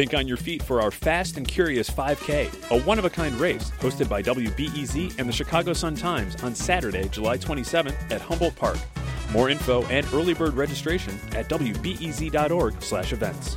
Think 0.00 0.14
on 0.14 0.26
your 0.26 0.38
feet 0.38 0.62
for 0.62 0.80
our 0.80 0.90
Fast 0.90 1.36
and 1.36 1.46
Curious 1.46 1.90
5K, 1.90 2.70
a 2.70 2.80
one 2.84 2.98
of 2.98 3.04
a 3.04 3.10
kind 3.10 3.34
race 3.34 3.70
hosted 3.80 4.08
by 4.08 4.22
WBEZ 4.22 5.18
and 5.18 5.28
the 5.28 5.32
Chicago 5.32 5.74
Sun 5.74 5.96
Times 5.96 6.42
on 6.42 6.54
Saturday, 6.54 7.06
July 7.10 7.36
27th 7.36 8.10
at 8.10 8.22
Humboldt 8.22 8.56
Park. 8.56 8.78
More 9.30 9.50
info 9.50 9.82
and 9.88 10.06
early 10.14 10.32
bird 10.32 10.54
registration 10.54 11.20
at 11.32 11.50
wbez.org/events. 11.50 13.56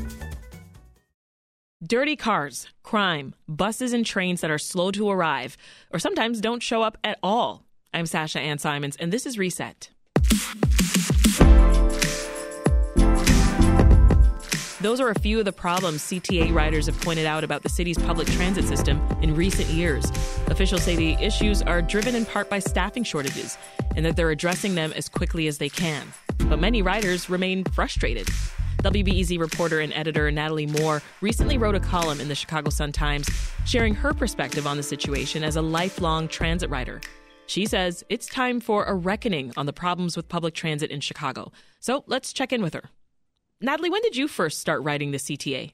Dirty 1.82 2.18
cars, 2.18 2.68
crime, 2.84 3.36
buses 3.48 3.94
and 3.94 4.06
trains 4.06 4.42
that 4.42 4.52
are 4.52 4.58
slow 4.58 4.92
to 4.92 5.10
arrive 5.10 5.56
or 5.94 6.00
sometimes 6.00 6.42
don't 6.42 6.62
show 6.62 6.82
up 6.82 6.98
at 7.06 7.20
all. 7.24 7.64
I'm 7.94 8.06
Sasha 8.06 8.42
Ann 8.42 8.58
Simons 8.58 8.98
and 8.98 9.14
this 9.14 9.26
is 9.26 9.38
Reset. 9.38 9.93
Those 14.84 15.00
are 15.00 15.12
a 15.12 15.20
few 15.20 15.40
of 15.40 15.46
the 15.46 15.54
problems 15.54 16.02
CTA 16.02 16.54
riders 16.54 16.88
have 16.88 17.00
pointed 17.00 17.26
out 17.26 17.46
about 17.46 17.64
the 17.64 17.70
city's 17.70 17.98
public 17.98 18.28
transit 18.28 18.66
system 18.66 19.00
in 19.22 19.34
recent 19.34 19.70
years. 19.70 20.12
Officials 20.48 20.84
say 20.84 20.98
the 20.98 21.14
issues 21.24 21.62
are 21.62 21.82
driven 21.82 22.16
in 22.16 22.26
part 22.26 22.50
by 22.50 22.60
staffing 22.60 23.06
shortages 23.06 23.58
and 23.96 24.06
that 24.06 24.18
they're 24.18 24.32
addressing 24.32 24.76
them 24.76 24.92
as 24.92 25.08
quickly 25.08 25.48
as 25.48 25.58
they 25.58 25.70
can. 25.70 26.06
But 26.50 26.60
many 26.60 26.82
riders 26.82 27.30
remain 27.30 27.64
frustrated. 27.64 28.28
WBEZ 28.80 29.40
reporter 29.40 29.80
and 29.80 29.94
editor 29.94 30.30
Natalie 30.30 30.66
Moore 30.66 31.02
recently 31.22 31.58
wrote 31.58 31.76
a 31.76 31.80
column 31.80 32.20
in 32.20 32.28
the 32.28 32.36
Chicago 32.36 32.70
Sun-Times 32.70 33.30
sharing 33.66 33.96
her 33.96 34.14
perspective 34.14 34.68
on 34.68 34.76
the 34.76 34.84
situation 34.84 35.46
as 35.46 35.56
a 35.56 35.62
lifelong 35.62 36.28
transit 36.28 36.70
rider. 36.70 37.00
She 37.46 37.66
says 37.66 38.04
it's 38.10 38.28
time 38.28 38.60
for 38.60 38.84
a 38.84 38.94
reckoning 38.94 39.54
on 39.56 39.66
the 39.66 39.72
problems 39.72 40.18
with 40.18 40.28
public 40.28 40.54
transit 40.54 40.92
in 40.92 41.00
Chicago. 41.00 41.54
So 41.80 42.04
let's 42.06 42.34
check 42.34 42.52
in 42.52 42.62
with 42.62 42.74
her. 42.74 42.90
Natalie, 43.64 43.90
when 43.90 44.02
did 44.02 44.16
you 44.16 44.28
first 44.28 44.60
start 44.60 44.84
writing 44.84 45.12
the 45.12 45.18
CTA? 45.18 45.72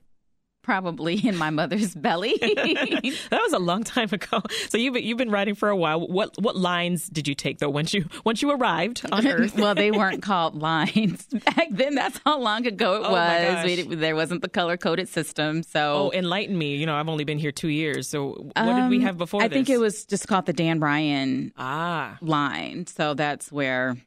Probably 0.61 1.16
in 1.27 1.35
my 1.38 1.49
mother's 1.49 1.95
belly. 1.95 2.35
that 2.41 3.39
was 3.41 3.53
a 3.53 3.59
long 3.59 3.84
time 3.84 4.09
ago. 4.12 4.41
So 4.70 4.77
you've 4.77 4.93
been, 4.93 5.04
you've 5.04 5.18
been 5.18 5.32
riding 5.32 5.55
for 5.55 5.70
a 5.70 5.76
while. 5.76 6.05
What 6.05 6.35
what 6.40 6.55
lines 6.55 7.07
did 7.07 7.27
you 7.27 7.34
take 7.34 7.57
though 7.57 7.70
once 7.71 7.91
you 7.93 8.05
once 8.23 8.41
you 8.43 8.51
arrived 8.51 9.04
on 9.12 9.26
Earth? 9.26 9.55
well, 9.57 9.73
they 9.73 9.90
weren't 9.99 10.21
called 10.21 10.62
lines 10.62 11.26
back 11.45 11.70
then. 11.71 11.95
That's 11.95 12.20
how 12.23 12.40
long 12.40 12.67
ago 12.67 12.95
it 12.95 13.01
Oh, 13.05 13.12
was. 13.12 13.65
We, 13.65 13.95
there 13.95 14.15
wasn't 14.15 14.41
the 14.43 14.49
color 14.49 14.77
coded 14.77 15.07
system. 15.10 15.63
So 15.63 16.12
Oh, 16.12 16.12
enlighten 16.12 16.55
me. 16.55 16.76
You 16.76 16.85
know, 16.85 16.95
I've 16.95 17.10
only 17.10 17.23
been 17.23 17.40
here 17.40 17.54
two 17.54 17.70
years. 17.70 18.07
So 18.07 18.51
what 18.55 18.76
did 18.76 18.90
we 18.90 18.98
Um, 18.98 19.01
have 19.04 19.17
before 19.17 19.41
I 19.41 19.48
this? 19.48 19.55
think 19.55 19.70
it 19.70 19.79
was 19.79 20.05
just 20.05 20.27
called 20.27 20.45
the 20.45 20.54
Dan 20.54 20.79
Ryan 20.82 21.51
ah. 21.57 22.17
line. 22.21 22.85
So 22.85 23.15
that's 23.15 23.51
where, 23.51 23.98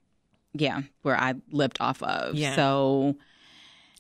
yeah, 0.53 0.83
where 1.01 1.19
I 1.19 1.35
lived 1.51 1.79
off 1.81 2.03
of. 2.05 2.37
Yeah. 2.37 2.55
So 2.55 3.17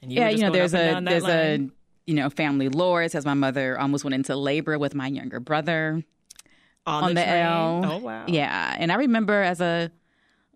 you 0.02 0.20
yeah, 0.20 0.28
you 0.28 0.38
know, 0.38 0.50
there's 0.50 0.74
a 0.74 1.00
there's 1.02 1.22
line? 1.22 1.72
a 2.06 2.10
you 2.10 2.14
know 2.14 2.30
family 2.30 2.68
lore. 2.68 3.02
It 3.02 3.12
says 3.12 3.24
my 3.24 3.34
mother 3.34 3.78
almost 3.78 4.04
went 4.04 4.14
into 4.14 4.36
labor 4.36 4.78
with 4.78 4.94
my 4.94 5.06
younger 5.06 5.40
brother 5.40 6.02
on, 6.86 7.04
on 7.04 7.14
the, 7.14 7.22
train. 7.22 7.36
L. 7.36 7.84
Oh 7.84 7.96
wow. 7.98 8.24
Yeah, 8.26 8.76
and 8.78 8.90
I 8.90 8.96
remember 8.96 9.42
as 9.42 9.60
a 9.60 9.90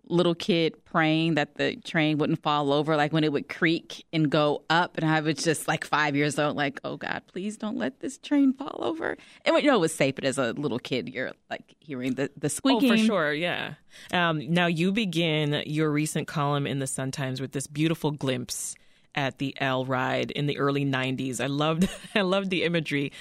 little 0.09 0.35
kid 0.35 0.83
praying 0.85 1.35
that 1.35 1.55
the 1.55 1.75
train 1.77 2.17
wouldn't 2.17 2.41
fall 2.41 2.71
over, 2.71 2.95
like 2.95 3.11
when 3.11 3.23
it 3.23 3.31
would 3.31 3.49
creak 3.49 4.05
and 4.13 4.29
go 4.29 4.63
up, 4.69 4.97
and 4.97 5.05
I 5.09 5.19
was 5.19 5.35
just 5.35 5.67
like 5.67 5.85
five 5.85 6.15
years 6.15 6.39
old, 6.39 6.55
like, 6.55 6.79
oh 6.83 6.97
God, 6.97 7.23
please 7.27 7.57
don't 7.57 7.77
let 7.77 7.99
this 7.99 8.17
train 8.17 8.53
fall 8.53 8.79
over. 8.81 9.17
And 9.45 9.55
you 9.57 9.63
know, 9.63 9.75
it 9.75 9.81
was 9.81 9.93
safe, 9.93 10.15
but 10.15 10.25
as 10.25 10.37
a 10.37 10.53
little 10.53 10.79
kid, 10.79 11.09
you're 11.09 11.31
like 11.49 11.75
hearing 11.79 12.15
the 12.15 12.31
the 12.37 12.49
squeaking. 12.49 12.91
Oh, 12.91 12.97
for 12.97 13.03
sure, 13.03 13.33
yeah. 13.33 13.75
Um, 14.11 14.51
now 14.51 14.67
you 14.67 14.91
begin 14.91 15.63
your 15.65 15.91
recent 15.91 16.27
column 16.27 16.67
in 16.67 16.79
the 16.79 16.87
Sun 16.87 17.11
Times 17.11 17.41
with 17.41 17.51
this 17.51 17.67
beautiful 17.67 18.11
glimpse 18.11 18.75
at 19.15 19.37
the 19.37 19.55
L 19.59 19.85
ride 19.85 20.31
in 20.31 20.47
the 20.47 20.57
early 20.57 20.85
'90s. 20.85 21.41
I 21.41 21.47
loved, 21.47 21.89
I 22.15 22.21
loved 22.21 22.49
the 22.49 22.63
imagery. 22.63 23.11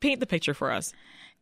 Paint 0.00 0.20
the 0.20 0.26
picture 0.26 0.54
for 0.54 0.70
us. 0.70 0.92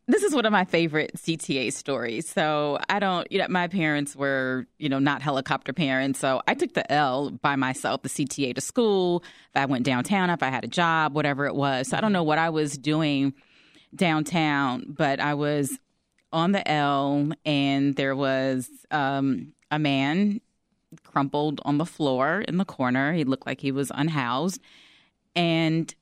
This 0.09 0.23
is 0.23 0.33
one 0.33 0.45
of 0.45 0.53
my 0.53 0.63
favorite 0.63 1.11
CTA 1.17 1.73
stories. 1.73 2.29
So 2.29 2.79
I 2.87 2.99
don't, 2.99 3.29
you 3.29 3.39
know, 3.39 3.47
my 3.49 3.67
parents 3.67 4.15
were, 4.15 4.65
you 4.77 4.87
know, 4.87 4.99
not 4.99 5.21
helicopter 5.21 5.73
parents. 5.73 6.19
So 6.19 6.41
I 6.47 6.53
took 6.53 6.73
the 6.73 6.89
L 6.89 7.31
by 7.31 7.57
myself, 7.57 8.03
the 8.03 8.09
CTA 8.09 8.55
to 8.55 8.61
school. 8.61 9.21
If 9.53 9.61
I 9.61 9.65
went 9.65 9.83
downtown, 9.83 10.29
if 10.29 10.41
I 10.41 10.47
had 10.47 10.63
a 10.63 10.69
job, 10.69 11.13
whatever 11.13 11.45
it 11.45 11.55
was. 11.55 11.89
So 11.89 11.97
I 11.97 12.01
don't 12.01 12.13
know 12.13 12.23
what 12.23 12.37
I 12.37 12.51
was 12.51 12.77
doing 12.77 13.33
downtown, 13.93 14.85
but 14.87 15.19
I 15.19 15.33
was 15.33 15.77
on 16.31 16.53
the 16.53 16.65
L 16.69 17.31
and 17.45 17.95
there 17.95 18.15
was 18.15 18.69
um, 18.91 19.53
a 19.71 19.79
man 19.79 20.39
crumpled 21.07 21.61
on 21.65 21.77
the 21.77 21.85
floor 21.85 22.41
in 22.47 22.57
the 22.57 22.65
corner. 22.65 23.13
He 23.13 23.23
looked 23.23 23.47
like 23.47 23.61
he 23.61 23.71
was 23.71 23.91
unhoused. 23.95 24.61
And 25.35 25.93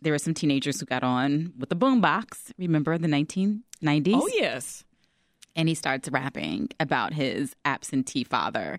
there 0.00 0.12
were 0.12 0.18
some 0.18 0.34
teenagers 0.34 0.80
who 0.80 0.86
got 0.86 1.02
on 1.02 1.52
with 1.58 1.68
the 1.68 1.76
boombox. 1.76 2.52
Remember 2.58 2.96
the 2.98 3.08
1990s? 3.08 4.14
Oh 4.14 4.28
yes. 4.32 4.84
And 5.56 5.68
he 5.68 5.74
starts 5.74 6.08
rapping 6.08 6.68
about 6.78 7.12
his 7.12 7.54
absentee 7.64 8.24
father. 8.24 8.78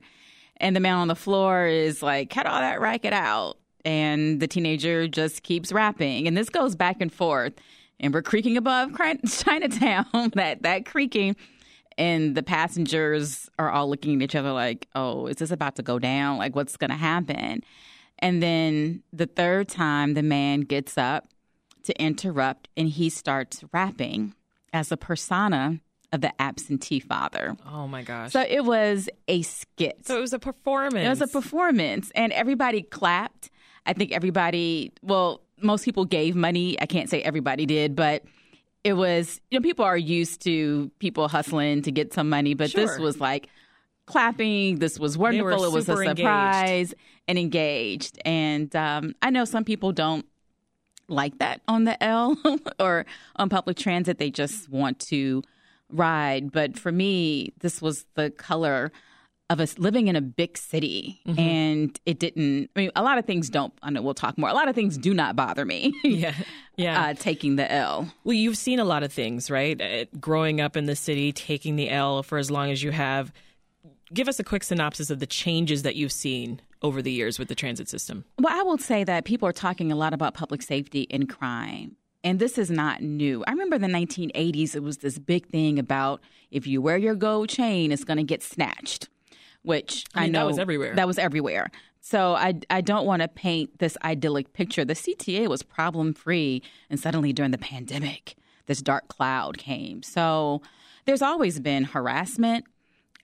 And 0.58 0.76
the 0.76 0.80
man 0.80 0.96
on 0.96 1.08
the 1.08 1.16
floor 1.16 1.66
is 1.66 2.02
like, 2.02 2.30
cut 2.30 2.46
all 2.46 2.60
that 2.60 2.82
racket 2.82 3.14
out. 3.14 3.58
And 3.86 4.40
the 4.40 4.48
teenager 4.48 5.08
just 5.08 5.44
keeps 5.44 5.72
rapping. 5.72 6.28
And 6.28 6.36
this 6.38 6.50
goes 6.50 6.76
back 6.76 6.98
and 7.00 7.12
forth. 7.12 7.54
And 8.00 8.14
we're 8.14 8.22
creaking 8.22 8.58
above 8.58 8.92
Chinatown, 9.30 10.06
that, 10.36 10.64
that 10.64 10.86
creaking. 10.86 11.36
And 12.00 12.34
the 12.34 12.42
passengers 12.42 13.50
are 13.60 13.70
all 13.70 13.90
looking 13.90 14.16
at 14.16 14.22
each 14.24 14.36
other 14.36 14.54
like, 14.54 14.88
oh, 14.96 15.28
is 15.28 15.36
this 15.36 15.52
about 15.52 15.76
to 15.76 15.84
go 15.84 16.00
down? 16.00 16.38
Like, 16.38 16.56
what's 16.56 16.78
going 16.78 16.92
to 16.92 16.96
happen? 16.96 17.62
And 18.20 18.42
then 18.42 19.04
the 19.14 19.26
third 19.28 19.68
time, 19.68 20.14
the 20.14 20.24
man 20.24 20.62
gets 20.62 20.98
up 20.98 21.28
to 21.84 22.02
interrupt 22.02 22.70
and 22.78 22.88
he 22.88 23.10
starts 23.10 23.64
rapping 23.74 24.34
as 24.72 24.92
a 24.92 24.98
persona 24.98 25.82
of 26.12 26.22
the 26.22 26.42
absentee 26.42 27.00
father. 27.00 27.58
Oh 27.70 27.88
my 27.88 28.02
gosh. 28.02 28.32
So 28.32 28.46
it 28.48 28.64
was 28.64 29.10
a 29.28 29.42
skit. 29.42 30.08
So 30.08 30.18
it 30.18 30.22
was 30.22 30.34
a 30.34 30.40
performance. 30.40 31.06
It 31.06 31.10
was 31.10 31.22
a 31.22 31.28
performance, 31.28 32.12
and 32.16 32.32
everybody 32.34 32.82
clapped. 32.82 33.50
I 33.86 33.94
think 33.94 34.12
everybody, 34.12 34.94
well, 35.02 35.42
most 35.62 35.86
people 35.86 36.06
gave 36.06 36.36
money. 36.36 36.80
I 36.82 36.86
can't 36.86 37.10
say 37.10 37.22
everybody 37.22 37.66
did, 37.66 37.96
but 37.96 38.24
it 38.84 38.94
was, 38.94 39.42
you 39.52 39.60
know, 39.60 39.64
people 39.64 39.86
are 39.86 39.98
used 39.98 40.42
to 40.44 40.90
people 41.00 41.28
hustling 41.28 41.82
to 41.84 41.92
get 41.92 42.14
some 42.14 42.30
money, 42.30 42.54
but 42.54 42.74
this 42.74 42.98
was 42.98 43.20
like 43.20 43.50
clapping. 44.06 44.80
This 44.80 44.98
was 44.98 45.18
wonderful. 45.18 45.66
It 45.66 45.72
was 45.72 45.90
a 45.90 45.94
super 45.94 46.04
engaged. 46.04 46.20
surprise 46.20 46.94
and 47.28 47.38
engaged. 47.38 48.20
And 48.26 48.74
um, 48.76 49.16
I 49.22 49.30
know 49.30 49.46
some 49.46 49.66
people 49.66 49.92
don't 49.92 50.26
like 51.08 51.40
that 51.40 51.62
on 51.68 51.84
the 51.84 52.02
L 52.04 52.38
or 52.80 53.06
on 53.36 53.50
public 53.50 53.78
transit. 53.78 54.18
They 54.18 54.32
just 54.32 54.70
want 54.70 55.00
to 55.00 55.44
ride. 55.90 56.52
But 56.52 56.78
for 56.78 56.92
me, 56.92 57.54
this 57.60 57.82
was 57.82 58.06
the 58.16 58.32
color 58.32 58.92
of 59.50 59.60
us 59.60 59.80
living 59.80 60.08
in 60.08 60.16
a 60.16 60.22
big 60.22 60.58
city. 60.58 61.22
Mm-hmm. 61.28 61.40
And 61.40 62.00
it 62.06 62.20
didn't, 62.20 62.70
I 62.76 62.80
mean, 62.80 62.92
a 62.96 63.04
lot 63.04 63.18
of 63.18 63.26
things 63.26 63.50
don't, 63.50 63.74
I 63.82 63.90
know 63.90 64.02
we'll 64.02 64.14
talk 64.14 64.38
more. 64.38 64.50
A 64.50 64.54
lot 64.54 64.68
of 64.68 64.76
things 64.76 64.98
do 64.98 65.14
not 65.14 65.36
bother 65.36 65.66
me. 65.66 65.94
yeah. 66.04 66.36
Yeah. 66.78 67.08
Uh, 67.08 67.14
taking 67.14 67.56
the 67.56 67.70
L. 67.72 68.12
Well, 68.24 68.34
you've 68.34 68.58
seen 68.58 68.80
a 68.80 68.86
lot 68.86 69.04
of 69.04 69.12
things, 69.12 69.50
right? 69.50 69.82
Uh, 69.82 70.06
growing 70.20 70.62
up 70.62 70.78
in 70.78 70.86
the 70.86 70.96
city, 70.96 71.32
taking 71.32 71.76
the 71.76 71.90
L 71.90 72.24
for 72.24 72.38
as 72.38 72.50
long 72.50 72.72
as 72.72 72.84
you 72.84 72.92
have. 72.92 73.34
Give 74.14 74.28
us 74.28 74.40
a 74.40 74.44
quick 74.44 74.64
synopsis 74.64 75.10
of 75.10 75.20
the 75.20 75.28
changes 75.28 75.84
that 75.84 75.96
you've 75.96 76.12
seen 76.12 76.62
over 76.82 77.02
the 77.02 77.12
years 77.12 77.38
with 77.38 77.48
the 77.48 77.56
transit 77.56 77.90
system. 77.90 78.26
Well, 78.40 78.58
I 78.58 78.64
will 78.64 78.78
say 78.78 79.04
that 79.04 79.26
people 79.26 79.48
are 79.48 79.54
talking 79.54 79.92
a 79.92 79.96
lot 79.96 80.14
about 80.14 80.34
public 80.34 80.62
safety 80.62 81.08
and 81.12 81.28
crime. 81.28 81.98
And 82.24 82.40
this 82.40 82.58
is 82.58 82.70
not 82.70 83.02
new. 83.02 83.44
I 83.48 83.52
remember 83.52 83.78
the 83.78 83.88
1980s, 83.88 84.76
it 84.76 84.84
was 84.84 84.98
this 84.98 85.18
big 85.18 85.48
thing 85.48 85.80
about 85.80 86.22
if 86.52 86.68
you 86.68 86.82
wear 86.82 86.98
your 86.98 87.16
gold 87.16 87.50
chain, 87.50 87.92
it's 87.92 88.04
going 88.04 88.18
to 88.18 88.24
get 88.24 88.44
snatched, 88.44 89.08
which 89.70 90.04
I 90.16 90.22
I, 90.22 90.24
mean, 90.24 90.32
that 90.32 90.40
know 90.40 90.48
was 90.48 90.58
everywhere. 90.58 90.96
That 90.96 91.06
was 91.06 91.20
everywhere. 91.20 91.70
So 92.02 92.34
I, 92.34 92.60
I 92.72 92.82
don't 92.82 93.06
want 93.06 93.22
to 93.22 93.28
paint 93.28 93.78
this 93.78 93.96
idyllic 94.04 94.52
picture. 94.54 94.84
The 94.84 94.96
CTA 94.96 95.48
was 95.48 95.62
problem 95.62 96.14
free, 96.14 96.64
and 96.90 97.00
suddenly 97.00 97.34
during 97.34 97.52
the 97.52 97.60
pandemic, 97.60 98.36
this 98.66 98.82
dark 98.82 99.08
cloud 99.10 99.60
came. 99.60 100.02
So 100.02 100.64
there's 101.06 101.22
always 101.22 101.60
been 101.60 101.84
harassment. 101.84 102.66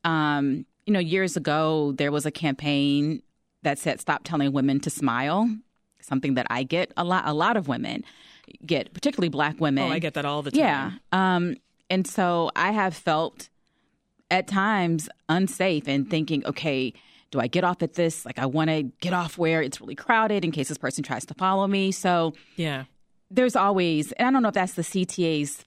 Um, 0.03 0.67
you 0.85 0.93
know, 0.93 0.99
years 0.99 1.35
ago, 1.35 1.93
there 1.93 2.11
was 2.11 2.27
a 2.27 2.31
campaign 2.31 3.23
that 3.63 3.79
said 3.79 3.99
stop 3.99 4.21
telling 4.23 4.51
women 4.51 4.79
to 4.81 4.91
smile, 4.91 5.49
something 5.99 6.35
that 6.35 6.45
I 6.51 6.61
get 6.61 6.91
a 6.95 7.03
lot, 7.03 7.23
a 7.25 7.33
lot 7.33 7.57
of 7.57 7.67
women 7.67 8.03
get, 8.63 8.93
particularly 8.93 9.29
black 9.29 9.59
women. 9.59 9.89
Oh, 9.89 9.93
I 9.93 9.97
get 9.97 10.13
that 10.13 10.25
all 10.25 10.43
the 10.43 10.51
time. 10.51 10.59
Yeah. 10.59 10.91
Um, 11.11 11.55
and 11.89 12.05
so 12.05 12.51
I 12.55 12.71
have 12.71 12.95
felt 12.95 13.49
at 14.31 14.47
times 14.47 15.07
unsafe 15.29 15.87
and 15.87 16.09
thinking, 16.09 16.45
okay, 16.45 16.93
do 17.31 17.39
I 17.39 17.47
get 17.47 17.63
off 17.63 17.81
at 17.83 17.93
this? 17.93 18.25
Like, 18.25 18.39
I 18.39 18.45
want 18.45 18.69
to 18.69 18.83
get 19.01 19.13
off 19.13 19.37
where 19.37 19.61
it's 19.61 19.79
really 19.81 19.95
crowded 19.95 20.43
in 20.45 20.51
case 20.51 20.69
this 20.69 20.77
person 20.77 21.03
tries 21.03 21.25
to 21.27 21.33
follow 21.33 21.67
me. 21.67 21.91
So 21.91 22.33
Yeah. 22.55 22.85
there's 23.29 23.55
always, 23.55 24.11
and 24.13 24.27
I 24.27 24.31
don't 24.31 24.41
know 24.41 24.49
if 24.49 24.53
that's 24.55 24.73
the 24.73 24.83
CTA's 24.83 25.63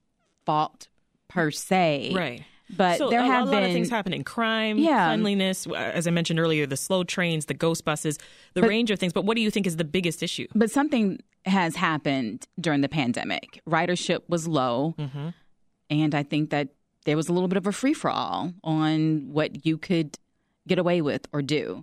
fault 0.46 0.88
per 1.28 1.50
se. 1.50 2.12
Right. 2.14 2.42
But 2.76 2.98
so 2.98 3.08
there 3.08 3.20
a, 3.20 3.24
have 3.24 3.42
a 3.48 3.50
been 3.50 3.54
lot 3.54 3.62
of 3.62 3.72
things 3.72 3.88
happening: 3.88 4.24
crime, 4.24 4.78
Yeah. 4.78 5.08
cleanliness. 5.08 5.66
As 5.74 6.06
I 6.06 6.10
mentioned 6.10 6.38
earlier, 6.38 6.66
the 6.66 6.76
slow 6.76 7.02
trains, 7.02 7.46
the 7.46 7.54
ghost 7.54 7.84
buses, 7.84 8.18
the 8.54 8.60
But- 8.60 8.68
range 8.68 8.90
of 8.90 8.98
things. 8.98 9.12
But 9.14 9.24
what 9.24 9.36
do 9.36 9.42
you 9.42 9.50
think 9.50 9.66
is 9.66 9.76
the 9.76 9.84
biggest 9.84 10.22
issue? 10.22 10.46
But 10.54 10.70
something 10.70 11.18
has 11.46 11.76
happened 11.76 12.46
during 12.60 12.82
the 12.82 12.88
pandemic. 12.88 13.62
Ridership 13.66 14.20
was 14.28 14.46
low. 14.46 14.94
Mm-hmm. 14.98 15.28
And 15.90 16.14
I 16.14 16.22
think 16.22 16.50
that 16.50 16.68
there 17.08 17.16
was 17.16 17.30
a 17.30 17.32
little 17.32 17.48
bit 17.48 17.56
of 17.56 17.66
a 17.66 17.72
free 17.72 17.94
for 17.94 18.10
all 18.10 18.52
on 18.62 19.32
what 19.32 19.64
you 19.64 19.78
could 19.78 20.18
get 20.66 20.78
away 20.78 21.00
with 21.00 21.26
or 21.32 21.40
do. 21.40 21.82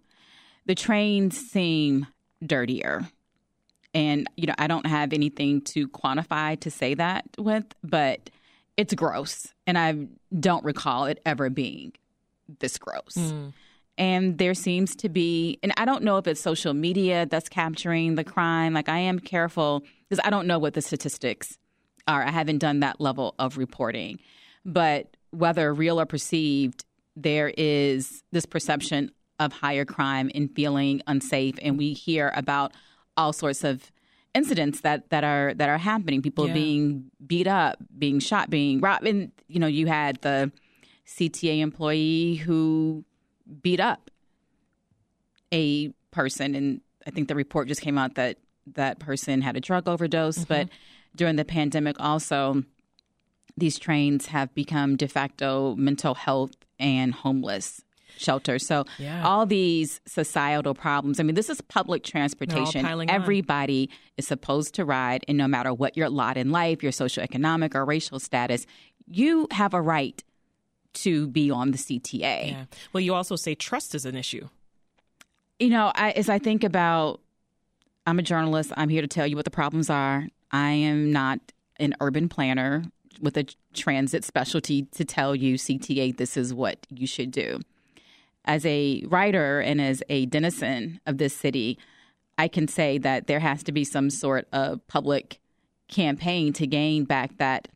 The 0.67 0.75
trains 0.75 1.35
seem 1.35 2.05
dirtier. 2.45 3.09
And, 3.95 4.27
you 4.37 4.45
know, 4.45 4.53
I 4.59 4.67
don't 4.67 4.85
have 4.85 5.13
anything 5.13 5.61
to 5.61 5.87
quantify 5.87 6.59
to 6.59 6.69
say 6.69 6.93
that 6.93 7.25
with, 7.39 7.65
but 7.83 8.29
it's 8.77 8.93
gross. 8.93 9.47
And 9.65 9.79
I 9.79 10.05
don't 10.39 10.63
recall 10.63 11.05
it 11.05 11.19
ever 11.25 11.49
being 11.49 11.93
this 12.59 12.77
gross. 12.77 13.15
Hmm. 13.15 13.47
And 13.97 14.37
there 14.37 14.53
seems 14.53 14.95
to 14.97 15.09
be, 15.09 15.57
and 15.63 15.73
I 15.75 15.85
don't 15.85 16.03
know 16.03 16.19
if 16.19 16.27
it's 16.27 16.39
social 16.39 16.75
media 16.75 17.25
that's 17.25 17.49
capturing 17.49 18.13
the 18.13 18.23
crime. 18.23 18.75
Like, 18.75 18.89
I 18.89 18.99
am 18.99 19.17
careful 19.17 19.81
because 20.07 20.23
I 20.23 20.29
don't 20.29 20.45
know 20.45 20.59
what 20.59 20.75
the 20.75 20.83
statistics 20.83 21.57
are. 22.07 22.23
I 22.23 22.29
haven't 22.29 22.59
done 22.59 22.81
that 22.81 23.01
level 23.01 23.33
of 23.39 23.57
reporting. 23.57 24.19
But 24.65 25.15
whether 25.31 25.73
real 25.73 25.99
or 25.99 26.05
perceived, 26.05 26.85
there 27.15 27.53
is 27.57 28.23
this 28.31 28.45
perception 28.45 29.11
of 29.39 29.53
higher 29.53 29.85
crime 29.85 30.31
and 30.33 30.53
feeling 30.55 31.01
unsafe. 31.07 31.55
And 31.61 31.77
we 31.77 31.93
hear 31.93 32.31
about 32.35 32.73
all 33.17 33.33
sorts 33.33 33.63
of 33.63 33.91
incidents 34.33 34.81
that, 34.81 35.09
that 35.09 35.23
are 35.23 35.53
that 35.53 35.69
are 35.69 35.77
happening. 35.77 36.21
People 36.21 36.47
Yeah. 36.47 36.53
being 36.53 37.11
beat 37.25 37.47
up, 37.47 37.77
being 37.97 38.19
shot, 38.19 38.49
being 38.49 38.81
robbed. 38.81 39.07
And 39.07 39.31
you 39.47 39.59
know, 39.59 39.67
you 39.67 39.87
had 39.87 40.21
the 40.21 40.51
CTA 41.05 41.59
employee 41.59 42.35
who 42.35 43.05
beat 43.61 43.79
up 43.79 44.09
a 45.51 45.89
person 46.11 46.55
and 46.55 46.81
I 47.05 47.11
think 47.11 47.27
the 47.27 47.35
report 47.35 47.67
just 47.67 47.81
came 47.81 47.97
out 47.97 48.15
that 48.15 48.37
that 48.73 48.99
person 48.99 49.41
had 49.41 49.55
a 49.55 49.59
drug 49.59 49.87
overdose 49.87 50.39
mm-hmm. 50.39 50.53
but 50.53 50.69
during 51.15 51.35
the 51.35 51.45
pandemic 51.45 51.97
also 51.99 52.63
these 53.57 53.79
trains 53.79 54.27
have 54.27 54.53
become 54.53 54.95
de 54.95 55.07
facto 55.07 55.75
mental 55.75 56.13
health 56.15 56.51
and 56.79 57.13
homeless 57.13 57.81
shelters 58.17 58.65
so 58.65 58.85
Yeah. 58.97 59.25
all 59.25 59.45
these 59.45 59.99
societal 60.05 60.73
problems 60.73 61.19
i 61.19 61.23
mean 61.23 61.35
this 61.35 61.49
is 61.49 61.59
public 61.61 62.03
transportation 62.03 62.85
piling 62.85 63.09
on. 63.09 63.15
everybody 63.15 63.89
is 64.17 64.25
supposed 64.25 64.73
to 64.75 64.85
ride 64.85 65.25
and 65.27 65.37
no 65.37 65.47
matter 65.49 65.73
what 65.73 65.97
your 65.97 66.09
lot 66.09 66.37
in 66.37 66.49
life 66.49 66.81
your 66.81 66.93
socioeconomic 66.93 67.75
or 67.75 67.83
racial 67.83 68.19
status 68.19 68.65
you 69.07 69.47
have 69.51 69.73
a 69.73 69.81
right 69.81 70.23
to 70.93 71.27
be 71.27 71.51
on 71.51 71.71
the 71.71 71.77
CTA 71.77 72.51
Yeah. 72.51 72.65
Well, 72.93 73.01
you 73.01 73.13
also 73.13 73.35
say 73.35 73.53
trust 73.53 73.93
is 73.95 74.05
an 74.05 74.15
issue. 74.15 74.47
you 75.59 75.69
know, 75.69 75.91
I, 75.93 76.11
as 76.11 76.29
I 76.29 76.39
think 76.39 76.63
about, 76.63 77.19
I'm 78.07 78.17
a 78.17 78.21
journalist. 78.21 78.71
I'm 78.77 78.87
here 78.87 79.01
to 79.01 79.07
tell 79.07 79.27
you 79.27 79.35
what 79.35 79.43
the 79.45 79.51
problems 79.51 79.89
are. 79.89 80.27
I 80.51 80.71
am 80.71 81.11
not 81.11 81.39
an 81.81 81.95
urban 81.99 82.29
planner 82.29 82.83
with 83.19 83.37
a 83.37 83.45
transit 83.73 84.23
specialty 84.23 84.83
to 84.93 85.05
tell 85.05 85.35
you, 85.35 85.55
CTA, 85.55 86.15
this 86.15 86.37
is 86.37 86.53
what 86.53 86.85
you 86.89 87.07
should 87.07 87.31
do. 87.31 87.59
As 88.45 88.65
a 88.65 89.03
writer 89.07 89.59
and 89.59 89.81
as 89.81 90.03
a 90.09 90.25
denizen 90.27 90.99
of 91.05 91.17
this 91.17 91.35
city, 91.35 91.79
I 92.37 92.47
can 92.47 92.67
say 92.67 92.97
that 92.99 93.27
there 93.27 93.39
has 93.39 93.63
to 93.63 93.71
be 93.71 93.83
some 93.83 94.09
sort 94.09 94.47
of 94.53 94.85
public 94.87 95.39
campaign 95.87 96.53
to 96.53 96.67
gain 96.67 97.05
back 97.05 97.37
that 97.37 97.67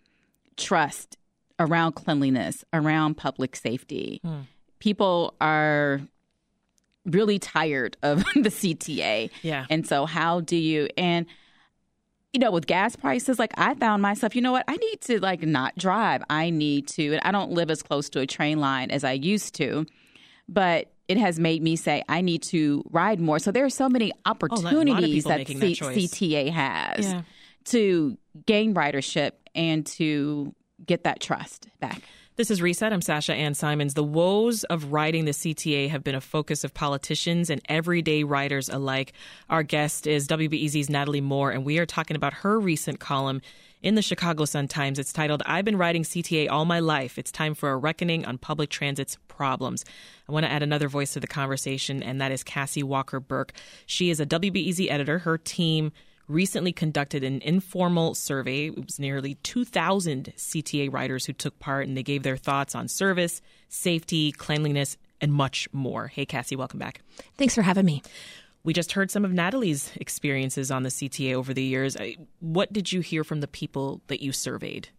trust 0.58 1.18
around 1.60 1.94
cleanliness, 1.94 2.64
around 2.74 3.16
public 3.16 3.56
safety. 3.56 4.20
Hmm. 4.24 4.42
People 4.80 5.36
are 5.42 6.02
really 7.06 7.40
tired 7.40 7.98
of 8.04 8.20
the 8.36 8.50
CTA. 8.50 9.30
Yeah. 9.42 9.66
And 9.70 9.88
so 9.88 10.06
how 10.06 10.42
do 10.42 10.56
you 10.56 10.88
and 10.98 11.26
you 12.34 12.40
know 12.40 12.52
with 12.52 12.68
gas 12.68 12.96
prices 12.96 13.40
like 13.40 13.54
I 13.58 13.74
found 13.76 14.02
myself, 14.02 14.36
you 14.36 14.42
know 14.42 14.52
what? 14.52 14.66
I 14.68 14.76
need 14.76 15.02
to 15.02 15.20
like 15.20 15.42
not 15.42 15.76
drive. 15.78 16.24
I 16.30 16.50
need 16.50 16.88
to 16.90 17.14
and 17.14 17.22
I 17.24 17.32
don't 17.32 17.52
live 17.52 17.72
as 17.72 17.82
close 17.82 18.10
to 18.10 18.20
a 18.20 18.28
train 18.28 18.60
line 18.60 18.92
as 18.92 19.04
I 19.04 19.14
used 19.14 19.56
to. 19.56 19.86
But 20.48 20.92
it 21.08 21.18
has 21.18 21.40
made 21.40 21.62
me 21.64 21.76
say 21.76 22.04
I 22.08 22.22
need 22.22 22.44
to 22.44 22.84
ride 22.92 23.20
more. 23.20 23.40
So 23.40 23.52
there 23.52 23.66
are 23.66 23.70
so 23.70 23.90
many 23.90 24.12
oh, 24.12 24.32
opportunities 24.32 25.24
people 25.24 25.30
that 25.30 25.38
making 25.40 25.60
that 25.60 25.68
CTA 25.78 26.52
has 26.52 27.06
Yeah. 27.06 27.22
to 27.66 28.18
gain 28.46 28.76
ridership 28.76 29.32
and 29.56 29.86
to 29.88 30.54
get 30.86 31.04
that 31.04 31.20
trust 31.20 31.68
back. 31.80 32.04
This 32.40 32.52
is 32.52 32.62
Reset. 32.62 32.94
I'm 32.94 33.02
Sasha 33.02 33.34
Ann 33.34 33.54
Simons. 33.54 33.96
The 33.96 34.02
woes 34.02 34.64
of 34.64 34.94
riding 34.94 35.26
the 35.26 35.32
CTA 35.32 35.90
have 35.90 36.06
been 36.06 36.16
a 36.16 36.22
focus 36.22 36.64
of 36.64 36.74
politicians 36.74 37.50
and 37.50 37.62
everyday 37.68 38.24
riders 38.24 38.70
alike. 38.70 39.12
Our 39.50 39.62
guest 39.62 40.08
is 40.08 40.26
WBEZ's 40.26 40.90
Natalie 40.90 41.20
Moore, 41.20 41.52
and 41.52 41.66
we 41.66 41.80
are 41.80 41.86
talking 41.86 42.16
about 42.16 42.32
her 42.36 42.58
recent 42.58 43.02
column 43.02 43.42
in 43.84 43.96
the 43.96 44.02
Chicago 44.02 44.46
Sun-Times. 44.46 45.00
It's 45.00 45.12
titled, 45.12 45.44
I've 45.46 45.66
been 45.66 45.78
riding 45.78 46.04
CTA 46.04 46.50
all 46.50 46.64
my 46.64 46.80
life. 46.80 47.18
It's 47.18 47.30
time 47.30 47.56
for 47.56 47.72
a 47.72 47.78
reckoning 47.78 48.24
on 48.24 48.38
public 48.38 48.70
transit's 48.70 49.18
problems. 49.28 49.84
I 50.30 50.32
want 50.32 50.46
to 50.46 50.52
add 50.52 50.64
another 50.64 50.88
voice 50.88 51.12
to 51.16 51.20
the 51.20 51.28
conversation, 51.28 52.02
and 52.02 52.22
that 52.22 52.32
is 52.32 52.46
Cassie 52.46 52.84
Walker 52.84 53.20
Burke. 53.20 53.52
She 53.86 54.10
is 54.12 54.22
a 54.22 54.26
WBEZ 54.26 54.90
editor. 54.90 55.20
Her 55.20 55.38
team 55.38 55.92
recently 56.30 56.72
conducted 56.72 57.24
an 57.24 57.42
informal 57.42 58.14
survey. 58.14 58.68
It 58.68 58.86
was 58.86 59.00
nearly 59.00 59.36
2,000 59.36 60.34
CTA 60.38 60.94
riders 60.94 61.26
who 61.26 61.34
took 61.34 61.60
part, 61.60 61.88
and 61.88 61.98
they 61.98 62.04
gave 62.04 62.24
their 62.24 62.38
thoughts 62.38 62.76
on 62.76 62.88
service, 62.88 63.42
safety, 63.68 64.32
cleanliness, 64.32 64.96
and 65.20 65.34
much 65.34 65.68
more. 65.74 66.08
Hey, 66.08 66.26
Cassie, 66.26 66.56
welcome 66.56 66.80
back. 66.80 67.02
Thanks 67.38 67.56
for 67.56 67.64
having 67.64 67.86
me. 67.86 68.04
We 68.64 68.74
just 68.74 68.92
heard 68.92 69.10
some 69.10 69.26
of 69.26 69.34
Natalie's 69.34 69.92
experiences 69.96 70.70
on 70.70 70.84
the 70.84 70.90
CTA 70.90 71.34
over 71.34 71.54
the 71.54 71.64
years. 71.64 71.96
Uh, 71.96 72.12
what 72.40 72.72
did 72.72 72.92
you 72.92 73.02
hear 73.02 73.24
from 73.24 73.42
the 73.42 73.48
people 73.48 74.02
that 74.08 74.22
you 74.22 74.32
surveyed? 74.32 74.90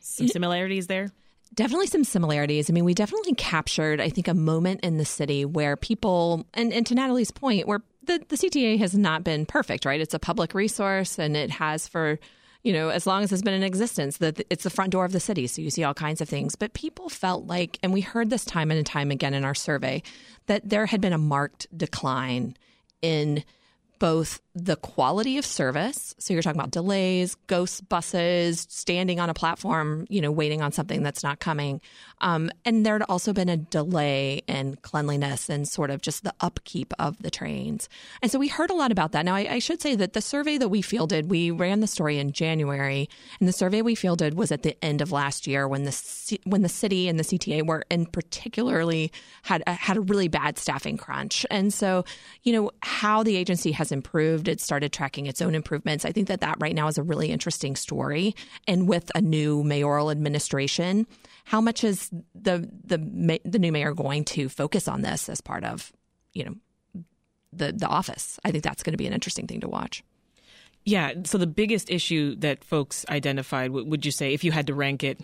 Some 0.00 0.28
similarities 0.28 0.86
there? 0.86 1.10
Definitely 1.54 1.88
some 1.88 2.04
similarities. 2.04 2.70
I 2.70 2.72
mean, 2.72 2.84
we 2.84 2.94
definitely 2.94 3.34
captured, 3.34 4.00
I 4.00 4.08
think, 4.08 4.26
a 4.26 4.34
moment 4.34 4.80
in 4.82 4.96
the 4.96 5.04
city 5.04 5.44
where 5.44 5.76
people, 5.76 6.46
and, 6.54 6.72
and 6.72 6.86
to 6.86 6.94
Natalie's 6.94 7.30
point, 7.30 7.66
where 7.68 7.82
the, 8.04 8.24
the 8.28 8.36
CTA 8.36 8.78
has 8.78 8.94
not 8.94 9.24
been 9.24 9.46
perfect, 9.46 9.84
right? 9.84 10.00
It's 10.00 10.14
a 10.14 10.18
public 10.18 10.54
resource 10.54 11.18
and 11.18 11.36
it 11.36 11.50
has 11.50 11.86
for, 11.86 12.18
you 12.62 12.72
know, 12.72 12.88
as 12.88 13.06
long 13.06 13.22
as 13.22 13.32
it's 13.32 13.42
been 13.42 13.54
in 13.54 13.62
existence, 13.62 14.18
that 14.18 14.44
it's 14.50 14.64
the 14.64 14.70
front 14.70 14.90
door 14.90 15.04
of 15.04 15.12
the 15.12 15.20
city. 15.20 15.46
So 15.46 15.62
you 15.62 15.70
see 15.70 15.84
all 15.84 15.94
kinds 15.94 16.20
of 16.20 16.28
things. 16.28 16.56
But 16.56 16.72
people 16.74 17.08
felt 17.08 17.46
like, 17.46 17.78
and 17.82 17.92
we 17.92 18.00
heard 18.00 18.30
this 18.30 18.44
time 18.44 18.70
and 18.70 18.84
time 18.84 19.10
again 19.10 19.34
in 19.34 19.44
our 19.44 19.54
survey, 19.54 20.02
that 20.46 20.68
there 20.68 20.86
had 20.86 21.00
been 21.00 21.12
a 21.12 21.18
marked 21.18 21.66
decline 21.76 22.56
in 23.00 23.44
both 23.98 24.40
the 24.54 24.76
quality 24.76 25.38
of 25.38 25.46
service. 25.46 26.14
So 26.18 26.34
you're 26.34 26.42
talking 26.42 26.60
about 26.60 26.70
delays, 26.70 27.36
ghost 27.46 27.88
buses, 27.88 28.66
standing 28.68 29.18
on 29.18 29.30
a 29.30 29.34
platform, 29.34 30.06
you 30.10 30.20
know, 30.20 30.30
waiting 30.30 30.60
on 30.60 30.72
something 30.72 31.02
that's 31.02 31.22
not 31.22 31.40
coming. 31.40 31.80
Um, 32.20 32.50
and 32.64 32.84
there'd 32.84 33.02
also 33.02 33.32
been 33.32 33.48
a 33.48 33.56
delay 33.56 34.42
in 34.46 34.76
cleanliness 34.76 35.48
and 35.48 35.66
sort 35.66 35.90
of 35.90 36.02
just 36.02 36.22
the 36.22 36.34
upkeep 36.40 36.92
of 36.98 37.20
the 37.22 37.30
trains. 37.30 37.88
And 38.20 38.30
so 38.30 38.38
we 38.38 38.48
heard 38.48 38.70
a 38.70 38.74
lot 38.74 38.92
about 38.92 39.12
that. 39.12 39.24
Now, 39.24 39.34
I, 39.34 39.54
I 39.54 39.58
should 39.58 39.80
say 39.80 39.96
that 39.96 40.12
the 40.12 40.20
survey 40.20 40.58
that 40.58 40.68
we 40.68 40.82
fielded, 40.82 41.30
we 41.30 41.50
ran 41.50 41.80
the 41.80 41.86
story 41.86 42.18
in 42.18 42.32
January, 42.32 43.08
and 43.40 43.48
the 43.48 43.52
survey 43.52 43.80
we 43.80 43.94
fielded 43.94 44.34
was 44.34 44.52
at 44.52 44.62
the 44.62 44.82
end 44.84 45.00
of 45.00 45.12
last 45.12 45.46
year 45.46 45.66
when 45.66 45.84
the 45.84 45.92
C- 45.92 46.40
when 46.44 46.62
the 46.62 46.68
city 46.68 47.08
and 47.08 47.18
the 47.18 47.24
CTA 47.24 47.66
were, 47.66 47.84
in 47.90 48.06
particularly 48.06 49.10
had 49.42 49.62
a, 49.66 49.72
had 49.72 49.96
a 49.96 50.00
really 50.00 50.28
bad 50.28 50.58
staffing 50.58 50.96
crunch. 50.96 51.44
And 51.50 51.72
so, 51.72 52.04
you 52.42 52.52
know, 52.52 52.70
how 52.80 53.22
the 53.22 53.36
agency 53.36 53.72
has 53.72 53.90
improved, 53.90 54.41
it 54.48 54.60
started 54.60 54.92
tracking 54.92 55.26
its 55.26 55.42
own 55.42 55.54
improvements. 55.54 56.04
I 56.04 56.12
think 56.12 56.28
that 56.28 56.40
that 56.40 56.56
right 56.60 56.74
now 56.74 56.88
is 56.88 56.98
a 56.98 57.02
really 57.02 57.30
interesting 57.30 57.76
story. 57.76 58.34
And 58.66 58.88
with 58.88 59.10
a 59.14 59.20
new 59.20 59.64
mayoral 59.64 60.10
administration, 60.10 61.06
how 61.44 61.60
much 61.60 61.84
is 61.84 62.10
the 62.34 62.68
the 62.84 63.40
the 63.44 63.58
new 63.58 63.72
mayor 63.72 63.94
going 63.94 64.24
to 64.26 64.48
focus 64.48 64.88
on 64.88 65.02
this 65.02 65.28
as 65.28 65.40
part 65.40 65.64
of, 65.64 65.92
you 66.32 66.44
know, 66.44 66.54
the 67.52 67.72
the 67.72 67.86
office? 67.86 68.38
I 68.44 68.50
think 68.50 68.64
that's 68.64 68.82
going 68.82 68.92
to 68.92 68.98
be 68.98 69.06
an 69.06 69.12
interesting 69.12 69.46
thing 69.46 69.60
to 69.60 69.68
watch. 69.68 70.04
Yeah. 70.84 71.12
So 71.24 71.38
the 71.38 71.46
biggest 71.46 71.90
issue 71.90 72.34
that 72.36 72.64
folks 72.64 73.06
identified, 73.08 73.70
would 73.70 74.04
you 74.04 74.12
say, 74.12 74.34
if 74.34 74.42
you 74.42 74.52
had 74.52 74.66
to 74.66 74.74
rank 74.74 75.04
it, 75.04 75.20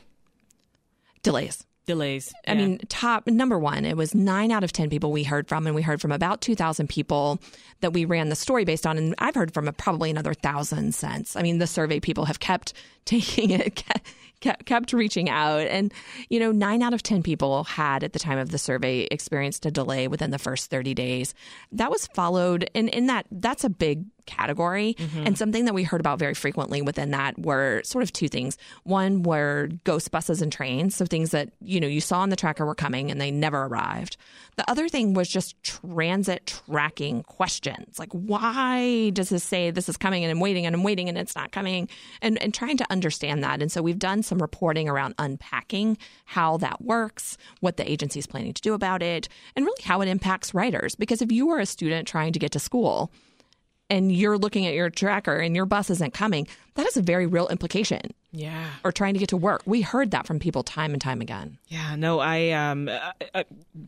Delays. 1.23 1.65
Delays? 1.88 2.33
I 2.47 2.52
Yeah. 2.52 2.59
mean, 2.59 2.78
top 2.88 3.26
number 3.26 3.59
one, 3.59 3.85
it 3.85 3.97
was 3.97 4.14
nine 4.14 4.52
out 4.52 4.62
of 4.62 4.71
10 4.73 4.88
people 4.88 5.11
we 5.11 5.25
heard 5.25 5.49
from, 5.49 5.66
and 5.66 5.75
we 5.75 5.83
heard 5.83 6.00
from 6.00 6.12
about 6.12 6.40
2,000 6.40 6.88
people 6.88 7.40
that 7.80 7.92
we 7.92 8.04
ran 8.04 8.28
the 8.28 8.37
story 8.37 8.64
based 8.64 8.87
on. 8.87 8.97
And 8.97 9.14
I've 9.18 9.35
heard 9.35 9.52
from 9.52 9.66
probably 9.76 10.11
another 10.11 10.35
thousand 10.35 10.95
since. 10.95 11.35
I 11.35 11.42
mean, 11.42 11.59
the 11.59 11.66
survey 11.66 11.99
people 11.99 12.26
have 12.26 12.38
kept 12.38 12.73
taking 13.04 13.50
it, 13.50 13.75
kept, 13.75 14.07
kept, 14.40 14.66
kept 14.66 14.92
reaching 14.92 15.28
out. 15.28 15.62
And, 15.66 15.92
you 16.28 16.38
know, 16.38 16.52
nine 16.52 16.83
out 16.83 16.92
of 16.95 17.02
10 17.02 17.23
people 17.25 17.64
had 17.64 18.04
at 18.04 18.12
the 18.12 18.18
time 18.18 18.38
of 18.38 18.50
the 18.50 18.59
survey 18.59 19.09
experienced 19.11 19.66
a 19.66 19.71
delay 19.71 20.07
within 20.09 20.30
the 20.30 20.38
first 20.38 20.71
30 20.71 20.95
days. 20.95 21.35
That 21.73 21.90
was 21.90 22.07
followed, 22.09 22.71
and 22.75 22.88
in 22.90 23.07
that, 23.07 23.26
that's 23.33 23.64
a 23.64 23.71
big 23.71 24.04
category. 24.28 24.94
Mm-hmm. 24.94 25.26
And 25.26 25.38
something 25.38 25.64
that 25.64 25.75
we 25.75 25.82
heard 25.82 26.00
about 26.00 26.18
very 26.18 26.35
frequently 26.35 26.82
within 26.82 27.11
that 27.11 27.38
were 27.38 27.82
sort 27.85 28.04
of 28.04 28.12
two 28.12 28.28
things. 28.28 28.56
One 28.85 29.23
were 29.23 29.68
ghost 29.85 30.11
buses 30.11 30.42
and 30.42 30.52
trains, 30.52 30.94
so 30.94 31.06
things 31.06 31.30
that, 31.30 31.50
you 31.61 31.80
know, 31.80 31.88
you 31.88 32.00
saw 32.00 32.20
on 32.20 32.28
the 32.28 32.37
tracker 32.37 32.64
were 32.66 32.75
coming 32.75 33.11
and 33.11 33.20
they 33.20 33.30
never 33.30 33.64
arrived. 33.64 34.16
The 34.56 34.70
other 34.70 34.88
thing 34.88 35.14
was 35.14 35.28
just 35.28 35.61
transit 35.62 36.61
tracking 36.66 37.23
questions. 37.23 37.99
Like 37.99 38.12
why 38.12 39.11
does 39.11 39.28
this 39.28 39.44
say 39.44 39.70
this 39.70 39.88
is 39.88 39.97
coming 39.97 40.25
and 40.25 40.30
I'm 40.30 40.40
waiting 40.40 40.66
and 40.66 40.75
I'm 40.75 40.82
waiting 40.82 41.08
and 41.08 41.16
it's 41.16 41.35
not 41.35 41.52
coming? 41.52 41.88
And 42.20 42.38
and 42.42 42.52
trying 42.52 42.76
to 42.78 42.87
understand 42.90 43.42
that. 43.44 43.62
And 43.62 43.70
so 43.70 43.82
we've 43.82 43.99
done 43.99 44.23
some 44.23 44.38
reporting 44.38 44.88
around 44.88 45.14
unpacking 45.18 45.97
how 46.25 46.56
that 46.58 46.82
works, 46.82 47.38
what 47.61 47.76
the 47.76 47.90
agency 47.90 48.18
is 48.18 48.26
planning 48.26 48.52
to 48.52 48.62
do 48.62 48.75
about 48.75 49.02
it, 49.02 49.28
and 49.56 49.64
really 49.64 49.82
how 49.82 50.00
it 50.00 50.08
impacts 50.08 50.54
riders. 50.54 50.94
Because 50.94 51.23
if 51.23 51.30
you 51.30 51.50
are 51.50 51.61
a 51.61 51.66
student 51.66 52.08
trying 52.08 52.32
to 52.32 52.38
get 52.38 52.52
to 52.52 52.58
school, 52.58 53.12
and 53.90 54.12
you're 54.12 54.38
looking 54.38 54.66
at 54.66 54.75
your 54.75 54.90
tracker 54.90 55.37
and 55.37 55.57
your 55.57 55.66
bus 55.66 55.90
isn't 55.90 56.14
coming, 56.14 56.47
that 56.75 56.87
is 56.87 56.97
a 56.97 57.02
very 57.02 57.26
real 57.26 57.49
implication. 57.49 58.00
Yeah. 58.33 58.66
Or 58.85 58.92
trying 58.92 59.14
to 59.14 59.18
get 59.18 59.30
to 59.30 59.37
work. 59.37 59.62
We 59.64 59.80
heard 59.80 60.11
that 60.11 60.26
from 60.26 60.38
people 60.38 60.62
time 60.62 60.92
and 60.92 61.00
time 61.00 61.21
again. 61.21 61.59
Yeah, 61.68 61.97
no, 61.97 62.18
I 62.18 62.50
um 62.50 62.88
uh, 62.88 63.12
uh, 63.35 63.45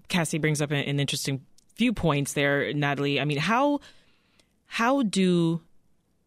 Cassie 0.09 0.39
brings 0.39 0.63
up 0.63 0.71
an, 0.71 0.79
an 0.79 1.01
interesting 1.01 1.45
few 1.75 1.93
points 1.93 2.33
there, 2.33 2.73
Natalie. 2.73 3.21
I 3.21 3.25
mean, 3.25 3.39
how 3.39 3.81
how 4.67 5.03
do 5.03 5.61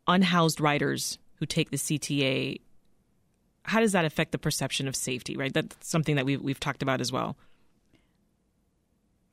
unhoused 0.07 0.59
riders 0.59 1.17
who 1.35 1.45
take 1.45 1.71
the 1.71 1.77
CTA 1.77 2.59
how 3.65 3.79
does 3.79 3.93
that 3.93 4.05
affect 4.05 4.31
the 4.31 4.37
perception 4.37 4.87
of 4.87 4.95
safety, 4.95 5.37
right? 5.37 5.53
That's 5.53 5.75
something 5.87 6.15
that 6.15 6.25
we've 6.25 6.41
we've 6.41 6.59
talked 6.59 6.83
about 6.83 7.01
as 7.01 7.11
well. 7.11 7.37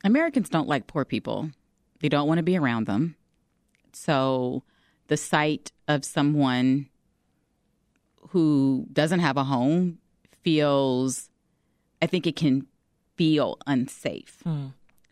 Americans 0.03 0.49
don't 0.49 0.67
like 0.67 0.87
poor 0.87 1.05
people. 1.05 1.51
They 1.99 2.09
don't 2.09 2.27
want 2.27 2.39
to 2.39 2.43
be 2.43 2.57
around 2.57 2.87
them. 2.87 3.15
So 3.93 4.63
the 5.07 5.17
sight 5.17 5.71
of 5.87 6.05
someone 6.05 6.87
who 8.29 8.87
doesn't 8.93 9.19
have 9.19 9.37
a 9.37 9.43
home 9.43 9.97
feels, 10.43 11.29
I 12.01 12.07
think 12.07 12.25
it 12.25 12.35
can 12.35 12.65
feel 13.17 13.57
unsafe 13.67 14.41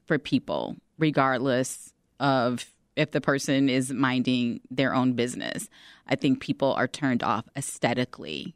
for 0.05 0.17
people, 0.17 0.77
regardless 0.97 1.93
of 2.19 2.65
if 2.95 3.11
the 3.11 3.21
person 3.21 3.69
is 3.69 3.91
minding 3.91 4.59
their 4.69 4.93
own 4.93 5.13
business. 5.13 5.69
I 6.07 6.15
think 6.15 6.39
people 6.39 6.73
are 6.73 6.87
turned 6.87 7.23
off 7.23 7.45
aesthetically 7.55 8.55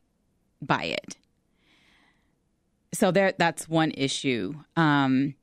by 0.61 0.83
it. 0.83 1.17
So 2.93 3.11
there, 3.11 3.33
that's 3.37 3.67
one 3.67 3.91
issue. 3.91 4.53
Um, 4.75 5.35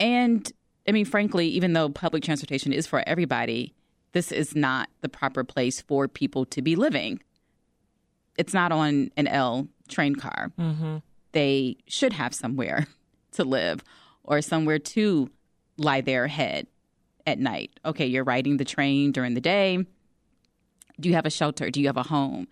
and 0.00 0.50
I 0.88 0.92
mean, 0.92 1.04
frankly, 1.04 1.48
even 1.48 1.72
though 1.72 1.88
public 1.88 2.22
transportation 2.22 2.72
is 2.72 2.86
for 2.86 3.02
everybody, 3.06 3.74
this 4.16 4.32
is 4.32 4.56
not 4.56 4.88
the 5.02 5.10
proper 5.10 5.44
place 5.44 5.82
for 5.82 6.08
people 6.08 6.46
to 6.46 6.62
be 6.62 6.74
living. 6.74 7.20
It's 8.38 8.54
not 8.54 8.72
on 8.72 9.10
an 9.14 9.26
L 9.26 9.68
train 9.90 10.14
car. 10.14 10.50
Mm-hmm. 10.58 10.96
They 11.32 11.76
should 11.86 12.14
have 12.14 12.34
somewhere 12.34 12.86
to 13.32 13.44
live 13.44 13.84
or 14.24 14.40
somewhere 14.40 14.78
to 14.78 15.30
lie 15.76 16.00
their 16.00 16.28
head 16.28 16.66
at 17.26 17.38
night. 17.38 17.78
Okay, 17.84 18.06
you're 18.06 18.24
riding 18.24 18.56
the 18.56 18.64
train 18.64 19.12
during 19.12 19.34
the 19.34 19.40
day. 19.42 19.84
Do 20.98 21.10
you 21.10 21.14
have 21.14 21.26
a 21.26 21.30
shelter? 21.30 21.68
Do 21.68 21.82
you 21.82 21.88
have 21.88 21.98
a 21.98 22.02
home? 22.02 22.48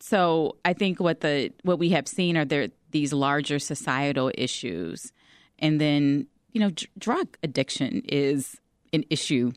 So 0.00 0.56
I 0.64 0.72
think 0.72 1.00
what 1.00 1.20
the 1.20 1.52
what 1.64 1.78
we 1.78 1.90
have 1.90 2.08
seen 2.08 2.38
are 2.38 2.46
there 2.46 2.68
these 2.92 3.12
larger 3.12 3.58
societal 3.58 4.32
issues, 4.38 5.12
and 5.58 5.78
then 5.78 6.28
you 6.52 6.62
know 6.62 6.70
dr- 6.70 6.90
drug 6.98 7.36
addiction 7.42 8.00
is 8.08 8.58
an 8.94 9.04
issue 9.10 9.52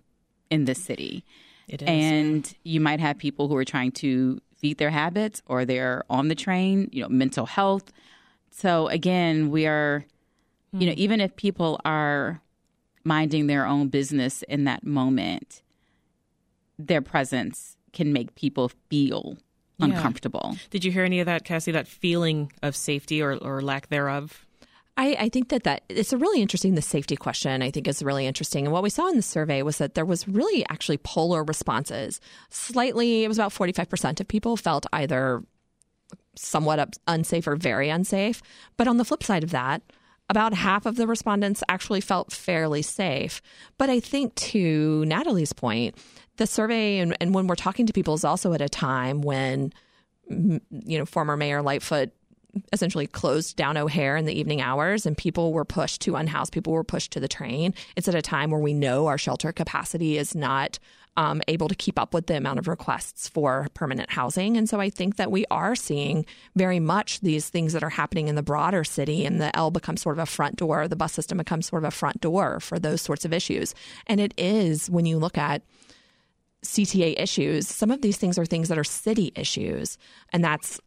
in 0.50 0.66
this 0.66 0.84
city, 0.84 1.24
It 1.68 1.82
is. 1.82 1.88
and 1.88 2.56
you 2.64 2.80
might 2.82 3.00
have 3.00 3.18
people 3.18 3.48
who 3.48 3.56
are 3.56 3.66
trying 3.66 3.92
to 3.94 4.40
feed 4.56 4.78
their 4.78 4.90
habits 4.90 5.42
or 5.46 5.66
they're 5.66 6.04
on 6.10 6.28
the 6.30 6.36
train. 6.36 6.90
You 6.92 7.04
know, 7.04 7.10
mental 7.10 7.46
health. 7.46 7.92
So 8.50 8.88
again, 8.88 9.52
we 9.52 9.68
are, 9.68 10.06
you 10.72 10.88
know, 10.88 10.94
hmm. 10.94 11.00
even 11.00 11.22
if 11.22 11.36
people 11.36 11.80
are 11.86 12.42
minding 13.04 13.48
their 13.48 13.66
own 13.66 13.90
business 13.90 14.42
in 14.44 14.64
that 14.64 14.84
moment, 14.86 15.62
their 16.80 17.02
presence 17.02 17.78
can 17.94 18.12
make 18.12 18.34
people 18.36 18.72
feel 18.90 19.38
Yeah. 19.78 19.86
uncomfortable. 19.86 20.58
Did 20.72 20.84
you 20.84 20.92
hear 20.92 21.04
any 21.04 21.20
of 21.20 21.26
that, 21.28 21.44
Cassie? 21.46 21.72
That 21.72 21.88
feeling 21.88 22.52
of 22.64 22.76
safety 22.76 23.22
or, 23.22 23.36
or 23.38 23.62
lack 23.62 23.90
thereof? 23.90 24.46
I, 24.98 25.16
I 25.20 25.30
think 25.30 25.50
that 25.50 25.64
that 25.64 25.84
it's 25.90 26.12
a 26.12 26.18
really 26.18 26.42
interesting. 26.42 26.74
The 26.74 26.82
safety 26.82 27.16
question 27.16 27.62
I 27.62 27.70
think 27.70 27.88
is 27.88 28.02
really 28.02 28.26
interesting, 28.26 28.66
and 28.66 28.74
what 28.74 28.84
we 28.84 28.90
saw 28.90 29.08
in 29.08 29.16
the 29.16 29.22
survey 29.22 29.62
was 29.62 29.78
that 29.78 29.94
there 29.94 30.06
was 30.06 30.28
really 30.28 30.66
actually 30.70 30.98
polar 30.98 31.44
responses. 31.44 32.20
Slightly, 32.50 33.24
it 33.24 33.28
was 33.28 33.38
about 33.38 33.54
forty 33.54 33.74
five 33.74 33.90
percent 33.90 34.20
of 34.20 34.28
people 34.28 34.58
felt 34.58 34.88
either 34.92 35.44
somewhat 36.36 36.98
unsafe 37.08 37.48
or 37.48 37.56
very 37.56 37.90
unsafe. 37.90 38.42
But 38.76 38.88
on 38.88 38.98
the 38.98 39.06
flip 39.06 39.24
side 39.24 39.44
of 39.44 39.52
that, 39.52 39.82
about 40.30 40.54
half 40.54 40.86
of 40.86 40.96
the 40.96 41.08
respondents 41.08 41.64
actually 41.70 42.02
felt 42.02 42.32
fairly 42.32 42.82
safe. 42.82 43.42
But 43.78 43.90
I 43.90 44.00
think 44.00 44.36
to 44.36 45.06
Natalie's 45.06 45.54
point, 45.54 45.96
the 46.38 46.48
survey 46.48 46.98
and, 47.00 47.16
and 47.22 47.34
when 47.34 47.48
we're 47.48 47.56
talking 47.56 47.86
to 47.86 47.94
people 47.94 48.16
is 48.16 48.24
also 48.24 48.54
at 48.54 48.62
a 48.62 48.70
time 48.70 49.22
when 49.22 49.74
you 50.30 50.98
know 50.98 51.06
former 51.06 51.38
Mayor 51.38 51.62
Lightfoot 51.62 52.12
essentially 52.74 53.08
closed 53.08 53.56
down 53.56 53.78
O'Hare 53.78 54.18
in 54.18 54.26
the 54.26 54.38
evening 54.38 54.62
hours 54.62 55.06
and 55.06 55.18
people 55.18 55.54
were 55.54 55.66
pushed 55.66 56.02
to 56.02 56.16
unhoused, 56.16 56.54
people 56.54 56.74
were 56.74 56.84
pushed 56.84 57.12
to 57.12 57.20
the 57.20 57.28
train. 57.28 57.74
It's 57.96 58.08
at 58.08 58.16
a 58.16 58.22
time 58.22 58.52
where 58.52 58.60
we 58.60 58.74
know 58.74 59.08
our 59.08 59.18
shelter 59.18 59.52
capacity 59.52 60.18
is 60.18 60.36
not 60.36 60.80
um, 61.18 61.42
able 61.48 61.68
to 61.68 61.76
keep 61.76 62.00
up 62.00 62.14
with 62.14 62.28
the 62.28 62.38
amount 62.38 62.60
of 62.60 62.68
requests 62.68 63.28
for 63.28 63.68
permanent 63.74 64.12
housing. 64.12 64.56
And 64.56 64.70
so 64.70 64.80
I 64.80 64.90
think 64.90 65.16
that 65.16 65.32
we 65.32 65.46
are 65.50 65.76
seeing 65.76 66.26
very 66.56 66.80
much 66.80 67.20
these 67.22 67.50
things 67.50 67.74
that 67.74 67.84
are 67.84 67.90
happening 67.90 68.28
in 68.28 68.36
the 68.36 68.44
broader 68.44 68.84
city, 68.84 69.26
and 69.26 69.42
the 69.42 69.54
L 69.56 69.72
becomes 69.72 70.02
sort 70.02 70.18
of 70.18 70.24
a 70.24 70.28
front 70.28 70.58
door, 70.58 70.88
the 70.88 70.96
bus 70.96 71.14
system 71.14 71.40
becomes 71.40 71.66
sort 71.68 71.84
of 71.84 71.88
a 71.88 71.92
front 71.92 72.22
door 72.22 72.60
for 72.60 72.78
those 72.78 73.02
sorts 73.02 73.26
of 73.26 73.34
issues. 73.34 73.74
And 74.06 74.22
it 74.22 74.34
is, 74.38 74.90
when 74.92 75.08
you 75.08 75.18
look 75.18 75.40
at 75.40 75.64
CTA 76.64 77.20
issues, 77.20 77.68
some 77.68 77.90
of 77.90 78.02
these 78.02 78.18
things 78.18 78.38
are 78.38 78.46
things 78.46 78.70
that 78.70 78.78
are 78.78 78.84
city 78.84 79.32
issues. 79.36 79.98
And 80.32 80.44
that's 80.44 80.80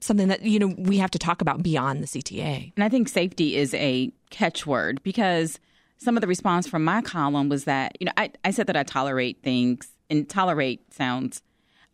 something 0.00 0.28
that, 0.28 0.42
you 0.42 0.58
know, 0.58 0.74
we 0.78 0.98
have 0.98 1.10
to 1.12 1.18
talk 1.18 1.40
about 1.40 1.62
beyond 1.62 2.02
the 2.02 2.06
CTA. 2.06 2.72
And 2.76 2.84
I 2.84 2.88
think 2.88 3.08
safety 3.08 3.56
is 3.56 3.72
a 3.74 4.12
catchword 4.30 5.02
because 5.02 5.58
some 5.98 6.16
of 6.16 6.20
the 6.20 6.26
response 6.26 6.66
from 6.66 6.84
my 6.84 7.00
column 7.00 7.48
was 7.48 7.64
that, 7.64 7.96
you 8.00 8.04
know, 8.06 8.12
I, 8.16 8.30
I 8.44 8.50
said 8.50 8.66
that 8.66 8.76
I 8.76 8.82
tolerate 8.82 9.42
things, 9.42 9.90
and 10.10 10.28
tolerate 10.28 10.92
sounds, 10.92 11.42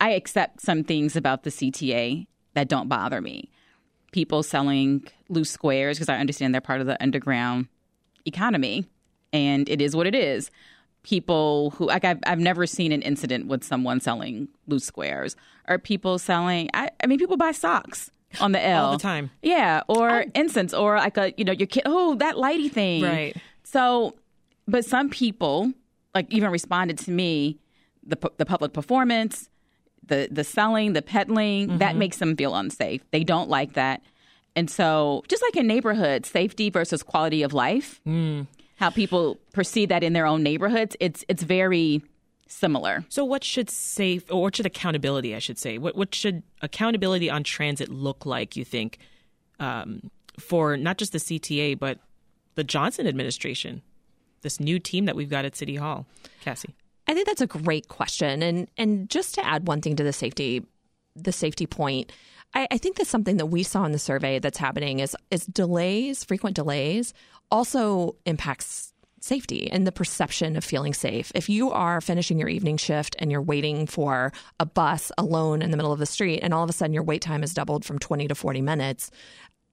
I 0.00 0.10
accept 0.10 0.60
some 0.62 0.82
things 0.82 1.14
about 1.14 1.44
the 1.44 1.50
CTA 1.50 2.26
that 2.54 2.68
don't 2.68 2.88
bother 2.88 3.20
me. 3.20 3.50
People 4.12 4.42
selling 4.42 5.04
loose 5.28 5.50
squares, 5.50 5.98
because 5.98 6.08
I 6.08 6.16
understand 6.16 6.52
they're 6.52 6.60
part 6.60 6.80
of 6.80 6.86
the 6.86 7.00
underground 7.00 7.68
economy, 8.24 8.86
and 9.32 9.68
it 9.68 9.80
is 9.80 9.94
what 9.94 10.06
it 10.06 10.14
is. 10.14 10.50
People 11.02 11.70
who, 11.70 11.86
like, 11.86 12.04
I've, 12.04 12.18
I've 12.26 12.38
never 12.38 12.66
seen 12.66 12.92
an 12.92 13.02
incident 13.02 13.46
with 13.46 13.64
someone 13.64 14.00
selling 14.00 14.48
loose 14.66 14.84
squares, 14.84 15.34
or 15.68 15.78
people 15.78 16.18
selling, 16.18 16.68
I, 16.74 16.90
I 17.02 17.06
mean, 17.06 17.18
people 17.18 17.36
buy 17.36 17.52
socks 17.52 18.10
on 18.40 18.52
the 18.52 18.64
L 18.64 18.86
All 18.86 18.92
the 18.92 18.98
time. 18.98 19.30
yeah, 19.42 19.82
or 19.88 20.26
incense, 20.34 20.72
or 20.72 20.96
like 20.96 21.16
a 21.16 21.32
you 21.36 21.44
know 21.44 21.52
your 21.52 21.66
kid. 21.66 21.82
Oh, 21.86 22.14
that 22.16 22.36
lighty 22.36 22.70
thing. 22.70 23.02
Right. 23.02 23.36
So, 23.64 24.14
but 24.68 24.84
some 24.84 25.08
people 25.08 25.72
like 26.14 26.26
even 26.32 26.50
responded 26.50 26.98
to 26.98 27.10
me 27.10 27.58
the 28.04 28.16
the 28.36 28.46
public 28.46 28.72
performance, 28.72 29.48
the 30.06 30.28
the 30.30 30.44
selling, 30.44 30.92
the 30.92 31.02
peddling 31.02 31.78
that 31.78 31.90
mm-hmm. 31.90 31.98
makes 31.98 32.18
them 32.18 32.36
feel 32.36 32.54
unsafe. 32.54 33.02
They 33.10 33.24
don't 33.24 33.48
like 33.48 33.72
that, 33.74 34.02
and 34.54 34.70
so 34.70 35.24
just 35.28 35.42
like 35.42 35.56
in 35.56 35.66
neighborhoods, 35.66 36.28
safety 36.28 36.70
versus 36.70 37.02
quality 37.02 37.42
of 37.42 37.52
life, 37.52 38.00
mm. 38.06 38.46
How 38.80 38.88
people 38.88 39.38
perceive 39.52 39.90
that 39.90 40.02
in 40.02 40.14
their 40.14 40.26
own 40.26 40.42
neighborhoods, 40.42 40.96
it's 40.98 41.22
it's 41.28 41.42
very 41.42 42.02
similar. 42.48 43.04
So, 43.10 43.24
what 43.24 43.44
should 43.44 43.68
safe, 43.70 44.24
or 44.30 44.42
what 44.42 44.56
should 44.56 44.66
accountability, 44.66 45.36
I 45.36 45.38
should 45.38 45.58
say, 45.58 45.76
what 45.76 45.94
what 45.94 46.14
should 46.14 46.42
accountability 46.62 47.30
on 47.30 47.44
transit 47.44 47.90
look 47.90 48.24
like? 48.24 48.56
You 48.56 48.64
think 48.64 48.98
um, 49.60 50.10
for 50.38 50.78
not 50.78 50.96
just 50.96 51.12
the 51.12 51.18
CTA 51.18 51.78
but 51.78 51.98
the 52.54 52.64
Johnson 52.64 53.06
administration, 53.06 53.82
this 54.40 54.58
new 54.58 54.78
team 54.78 55.04
that 55.04 55.14
we've 55.14 55.30
got 55.30 55.44
at 55.44 55.54
City 55.54 55.76
Hall, 55.76 56.06
Cassie. 56.40 56.74
I 57.06 57.12
think 57.12 57.26
that's 57.26 57.42
a 57.42 57.46
great 57.46 57.88
question. 57.88 58.42
And 58.42 58.66
and 58.78 59.10
just 59.10 59.34
to 59.34 59.46
add 59.46 59.68
one 59.68 59.82
thing 59.82 59.94
to 59.96 60.02
the 60.02 60.12
safety 60.12 60.64
the 61.14 61.32
safety 61.32 61.66
point, 61.66 62.12
I, 62.54 62.66
I 62.70 62.78
think 62.78 62.96
that's 62.96 63.10
something 63.10 63.36
that 63.36 63.46
we 63.46 63.62
saw 63.62 63.84
in 63.84 63.92
the 63.92 63.98
survey 63.98 64.38
that's 64.38 64.58
happening 64.58 65.00
is 65.00 65.16
is 65.30 65.46
delays, 65.46 66.24
frequent 66.24 66.56
delays, 66.56 67.14
also 67.50 68.16
impacts 68.26 68.92
safety 69.20 69.70
and 69.70 69.86
the 69.86 69.92
perception 69.92 70.56
of 70.56 70.64
feeling 70.64 70.94
safe. 70.94 71.30
If 71.34 71.48
you 71.48 71.70
are 71.70 72.00
finishing 72.00 72.38
your 72.38 72.48
evening 72.48 72.78
shift 72.78 73.14
and 73.18 73.30
you're 73.30 73.42
waiting 73.42 73.86
for 73.86 74.32
a 74.58 74.66
bus 74.66 75.12
alone 75.18 75.62
in 75.62 75.70
the 75.70 75.76
middle 75.76 75.92
of 75.92 75.98
the 75.98 76.06
street 76.06 76.40
and 76.42 76.54
all 76.54 76.64
of 76.64 76.70
a 76.70 76.72
sudden 76.72 76.94
your 76.94 77.02
wait 77.02 77.20
time 77.20 77.42
is 77.42 77.52
doubled 77.52 77.84
from 77.84 77.98
20 77.98 78.28
to 78.28 78.34
40 78.34 78.62
minutes, 78.62 79.10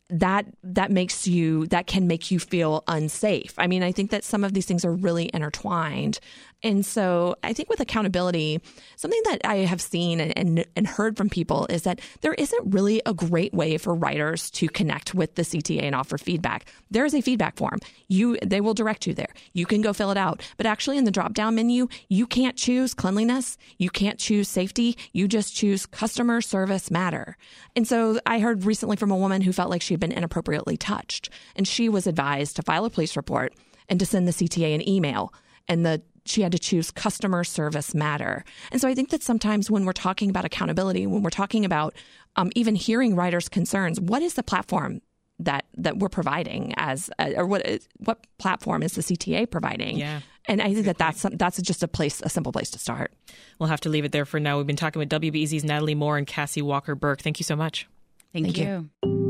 that 0.09 0.45
that 0.63 0.91
makes 0.91 1.27
you 1.27 1.67
that 1.67 1.87
can 1.87 2.07
make 2.07 2.31
you 2.31 2.39
feel 2.39 2.83
unsafe. 2.87 3.53
I 3.57 3.67
mean, 3.67 3.83
I 3.83 3.91
think 3.91 4.11
that 4.11 4.23
some 4.23 4.43
of 4.43 4.53
these 4.53 4.65
things 4.65 4.85
are 4.85 4.93
really 4.93 5.29
intertwined 5.33 6.19
And 6.63 6.85
so 6.85 7.35
I 7.43 7.53
think 7.53 7.69
with 7.69 7.79
accountability, 7.79 8.59
something 8.95 9.21
that 9.25 9.41
I 9.45 9.57
have 9.57 9.81
seen 9.81 10.19
and, 10.19 10.35
and, 10.37 10.65
and, 10.75 10.87
heard 10.87 11.15
from 11.15 11.29
people 11.29 11.67
is 11.69 11.83
that 11.83 12.01
there 12.21 12.33
isn't 12.33 12.73
really 12.73 13.01
a 13.05 13.13
great 13.13 13.53
way 13.53 13.77
for 13.77 13.93
riders 13.93 14.49
to 14.51 14.67
connect 14.67 15.13
with 15.13 15.35
the 15.35 15.43
CTA 15.43 15.83
and 15.83 15.93
offer 15.93 16.17
feedback. 16.17 16.65
There 16.89 17.05
is 17.05 17.13
a 17.13 17.21
feedback 17.21 17.57
form. 17.57 17.79
You 18.07 18.37
they 18.43 18.61
will 18.61 18.73
direct 18.73 19.05
you 19.05 19.13
there. 19.13 19.33
You 19.53 19.65
can 19.67 19.81
go 19.81 19.93
fill 19.93 20.09
it 20.09 20.17
out. 20.17 20.41
But 20.57 20.65
actually 20.65 20.97
in 20.97 21.03
the 21.03 21.11
drop 21.11 21.33
down 21.33 21.55
menu, 21.55 21.89
you 22.09 22.25
can't 22.25 22.55
choose 22.55 22.93
cleanliness, 22.93 23.57
you 23.77 23.89
can't 23.89 24.17
choose 24.17 24.47
safety, 24.47 24.97
you 25.13 25.27
just 25.27 25.55
choose 25.55 25.85
customer 25.85 26.41
service 26.41 26.89
matter. 26.89 27.37
And 27.75 27.87
so 27.87 28.19
I 28.25 28.39
heard 28.39 28.65
recently 28.65 28.95
from 28.95 29.11
a 29.11 29.17
woman 29.17 29.41
who 29.41 29.53
felt 29.53 29.69
like 29.69 29.83
she 29.83 29.93
had 29.93 29.99
been 29.99 30.11
inappropriately 30.11 30.77
touched 30.77 31.29
and 31.55 31.67
she 31.67 31.87
was 31.87 32.07
advised 32.07 32.55
to 32.55 32.63
file 32.63 32.85
a 32.85 32.89
police 32.89 33.15
report 33.15 33.53
and 33.89 33.99
to 33.99 34.05
send 34.05 34.27
the 34.27 34.31
CTA 34.31 34.73
an 34.73 34.87
email 34.87 35.33
and 35.67 35.85
the 35.85 36.01
she 36.29 36.41
had 36.41 36.51
to 36.51 36.59
choose 36.59 36.91
customer 36.91 37.43
service 37.43 37.93
matter. 37.93 38.43
And 38.71 38.81
so 38.81 38.87
I 38.87 38.93
think 38.93 39.09
that 39.09 39.23
sometimes 39.23 39.71
when 39.71 39.85
we're 39.85 39.93
talking 39.93 40.29
about 40.29 40.45
accountability, 40.45 41.07
when 41.07 41.23
we're 41.23 41.29
talking 41.29 41.65
about 41.65 41.95
um, 42.35 42.51
even 42.55 42.75
hearing 42.75 43.15
riders' 43.15 43.49
concerns, 43.49 43.99
what 43.99 44.21
is 44.21 44.35
the 44.35 44.43
platform 44.43 45.01
that 45.39 45.65
that 45.75 45.99
we're 45.99 46.09
providing 46.09 46.73
as 46.77 47.11
uh, 47.19 47.31
or 47.35 47.45
what 47.45 47.63
what 47.97 48.25
platform 48.37 48.81
is 48.83 48.93
the 48.93 49.01
CTA 49.01 49.49
providing? 49.49 49.97
Yeah. 49.97 50.21
And 50.47 50.61
I 50.61 50.73
think 50.73 50.85
that 50.85 50.97
that's 50.97 51.25
that's 51.33 51.61
just 51.61 51.83
a 51.83 51.87
place, 51.87 52.21
a 52.21 52.29
simple 52.29 52.51
place 52.51 52.69
to 52.71 52.79
start. 52.79 53.13
We'll 53.59 53.69
have 53.69 53.81
to 53.81 53.89
leave 53.89 54.05
it 54.05 54.11
there 54.13 54.25
for 54.25 54.39
now. 54.39 54.57
We've 54.57 54.67
been 54.67 54.75
talking 54.75 54.99
with 54.99 55.09
WBEZ's 55.09 55.63
Natalie 55.63 55.95
Moore 55.95 56.17
and 56.17 56.25
Cassie 56.25 56.61
Walker 56.61 56.95
Burke. 56.95 57.21
Thank 57.21 57.39
you 57.39 57.43
so 57.43 57.55
much. 57.55 57.87
Thank, 58.33 58.45
Thank 58.45 58.57
you. 58.57 58.89
you. 59.03 59.26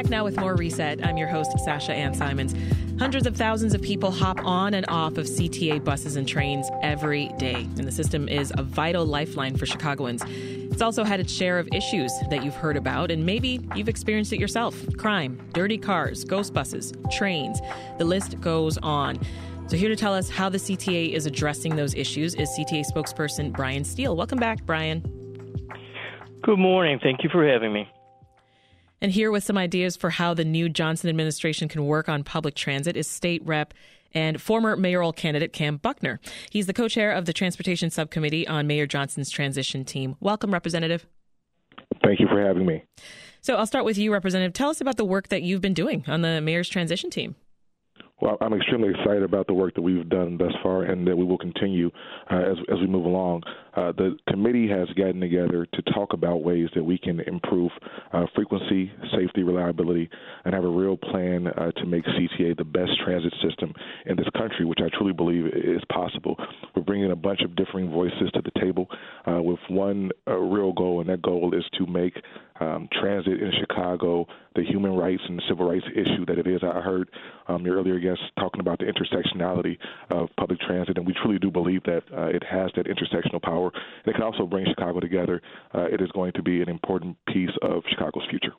Back 0.00 0.08
now 0.08 0.24
with 0.24 0.40
more 0.40 0.56
Reset. 0.56 1.04
I'm 1.04 1.18
your 1.18 1.28
host, 1.28 1.52
Sasha 1.58 1.92
Ann 1.92 2.14
Simons. 2.14 2.54
Hundreds 2.98 3.26
of 3.26 3.36
thousands 3.36 3.74
of 3.74 3.82
people 3.82 4.10
hop 4.10 4.42
on 4.42 4.72
and 4.72 4.86
off 4.88 5.18
of 5.18 5.26
CTA 5.26 5.84
buses 5.84 6.16
and 6.16 6.26
trains 6.26 6.70
every 6.80 7.28
day, 7.36 7.68
and 7.76 7.84
the 7.84 7.92
system 7.92 8.26
is 8.26 8.50
a 8.56 8.62
vital 8.62 9.04
lifeline 9.04 9.58
for 9.58 9.66
Chicagoans. 9.66 10.24
It's 10.26 10.80
also 10.80 11.04
had 11.04 11.20
its 11.20 11.30
share 11.30 11.58
of 11.58 11.68
issues 11.74 12.14
that 12.30 12.42
you've 12.42 12.54
heard 12.54 12.78
about, 12.78 13.10
and 13.10 13.26
maybe 13.26 13.60
you've 13.76 13.90
experienced 13.90 14.32
it 14.32 14.40
yourself 14.40 14.74
crime, 14.96 15.38
dirty 15.52 15.76
cars, 15.76 16.24
ghost 16.24 16.54
buses, 16.54 16.94
trains. 17.12 17.60
The 17.98 18.06
list 18.06 18.40
goes 18.40 18.78
on. 18.78 19.18
So, 19.66 19.76
here 19.76 19.90
to 19.90 19.96
tell 19.96 20.14
us 20.14 20.30
how 20.30 20.48
the 20.48 20.56
CTA 20.56 21.12
is 21.12 21.26
addressing 21.26 21.76
those 21.76 21.94
issues 21.94 22.34
is 22.36 22.48
CTA 22.58 22.90
spokesperson 22.90 23.52
Brian 23.52 23.84
Steele. 23.84 24.16
Welcome 24.16 24.38
back, 24.38 24.64
Brian. 24.64 25.02
Good 26.42 26.58
morning. 26.58 26.98
Thank 27.02 27.22
you 27.22 27.28
for 27.28 27.46
having 27.46 27.74
me. 27.74 27.86
And 29.02 29.12
here 29.12 29.30
with 29.30 29.44
some 29.44 29.56
ideas 29.56 29.96
for 29.96 30.10
how 30.10 30.34
the 30.34 30.44
new 30.44 30.68
Johnson 30.68 31.08
administration 31.08 31.68
can 31.68 31.86
work 31.86 32.08
on 32.08 32.22
public 32.22 32.54
transit 32.54 32.96
is 32.96 33.08
State 33.08 33.44
Rep 33.46 33.72
and 34.12 34.40
former 34.40 34.76
mayoral 34.76 35.12
candidate 35.12 35.52
Kam 35.52 35.78
Buckner. 35.78 36.20
He's 36.50 36.66
the 36.66 36.74
co 36.74 36.86
chair 36.86 37.12
of 37.12 37.24
the 37.24 37.32
Transportation 37.32 37.90
Subcommittee 37.90 38.46
on 38.46 38.66
Mayor 38.66 38.86
Johnson's 38.86 39.30
transition 39.30 39.84
team. 39.84 40.16
Welcome, 40.20 40.52
Representative. 40.52 41.06
Thank 42.04 42.20
you 42.20 42.26
for 42.28 42.42
having 42.42 42.66
me. 42.66 42.84
So 43.40 43.56
I'll 43.56 43.66
start 43.66 43.86
with 43.86 43.96
you, 43.96 44.12
Representative. 44.12 44.52
Tell 44.52 44.68
us 44.68 44.82
about 44.82 44.98
the 44.98 45.04
work 45.04 45.28
that 45.28 45.42
you've 45.42 45.62
been 45.62 45.74
doing 45.74 46.04
on 46.06 46.20
the 46.20 46.42
mayor's 46.42 46.68
transition 46.68 47.08
team. 47.08 47.36
Well, 48.20 48.36
I'm 48.42 48.52
extremely 48.52 48.90
excited 48.90 49.22
about 49.22 49.46
the 49.46 49.54
work 49.54 49.74
that 49.74 49.82
we've 49.82 50.06
done 50.08 50.36
thus 50.36 50.52
far 50.62 50.82
and 50.82 51.06
that 51.06 51.16
we 51.16 51.24
will 51.24 51.38
continue 51.38 51.90
uh, 52.30 52.36
as, 52.36 52.56
as 52.70 52.78
we 52.78 52.86
move 52.86 53.06
along. 53.06 53.42
Uh, 53.74 53.92
the 53.92 54.18
committee 54.28 54.68
has 54.68 54.88
gotten 54.90 55.20
together 55.20 55.66
to 55.72 55.82
talk 55.92 56.12
about 56.12 56.42
ways 56.42 56.68
that 56.74 56.84
we 56.84 56.98
can 56.98 57.20
improve 57.20 57.70
uh, 58.12 58.26
frequency, 58.34 58.92
safety, 59.16 59.42
reliability, 59.42 60.10
and 60.44 60.54
have 60.54 60.64
a 60.64 60.68
real 60.68 60.98
plan 60.98 61.46
uh, 61.46 61.70
to 61.72 61.86
make 61.86 62.04
CTA 62.04 62.56
the 62.58 62.64
best 62.64 62.90
transit 63.04 63.32
system 63.42 63.72
in 64.04 64.16
this 64.16 64.28
country, 64.36 64.66
which 64.66 64.80
I 64.84 64.94
truly 64.98 65.14
believe 65.14 65.46
is 65.46 65.82
possible. 65.90 66.36
We're 66.76 66.82
bringing 66.82 67.12
a 67.12 67.16
bunch 67.16 67.40
of 67.42 67.56
differing 67.56 67.90
voices 67.90 68.30
to 68.34 68.42
the 68.42 68.60
table 68.60 68.86
uh, 69.26 69.40
with 69.40 69.60
one 69.68 70.10
uh, 70.26 70.36
real 70.36 70.72
goal, 70.72 71.00
and 71.00 71.08
that 71.08 71.22
goal 71.22 71.54
is 71.54 71.64
to 71.78 71.86
make 71.86 72.14
um, 72.60 72.88
transit 73.00 73.40
in 73.40 73.50
Chicago 73.58 74.26
the 74.54 74.62
human 74.62 74.92
rights 74.92 75.22
and 75.26 75.40
civil 75.48 75.70
rights 75.70 75.86
issue 75.94 76.26
that 76.26 76.38
it 76.38 76.46
is. 76.46 76.60
I 76.62 76.80
heard 76.80 77.08
um, 77.48 77.64
your 77.64 77.76
earlier 77.76 77.98
guest 77.98 78.09
talking 78.38 78.60
about 78.60 78.78
the 78.78 78.86
intersectionality 78.86 79.76
of 80.10 80.28
public 80.36 80.60
transit, 80.60 80.96
and 80.96 81.06
we 81.06 81.14
truly 81.22 81.38
do 81.38 81.50
believe 81.50 81.82
that 81.84 82.02
uh, 82.16 82.26
it 82.26 82.42
has 82.44 82.70
that 82.76 82.86
intersectional 82.86 83.42
power. 83.42 83.70
And 84.04 84.08
it 84.08 84.14
can 84.14 84.22
also 84.22 84.46
bring 84.46 84.66
Chicago 84.66 85.00
together. 85.00 85.42
Uh, 85.74 85.82
it 85.84 86.00
is 86.00 86.10
going 86.12 86.32
to 86.32 86.42
be 86.42 86.62
an 86.62 86.68
important 86.68 87.16
piece 87.32 87.50
of 87.62 87.82
Chicago's 87.88 88.26
future. 88.30 88.52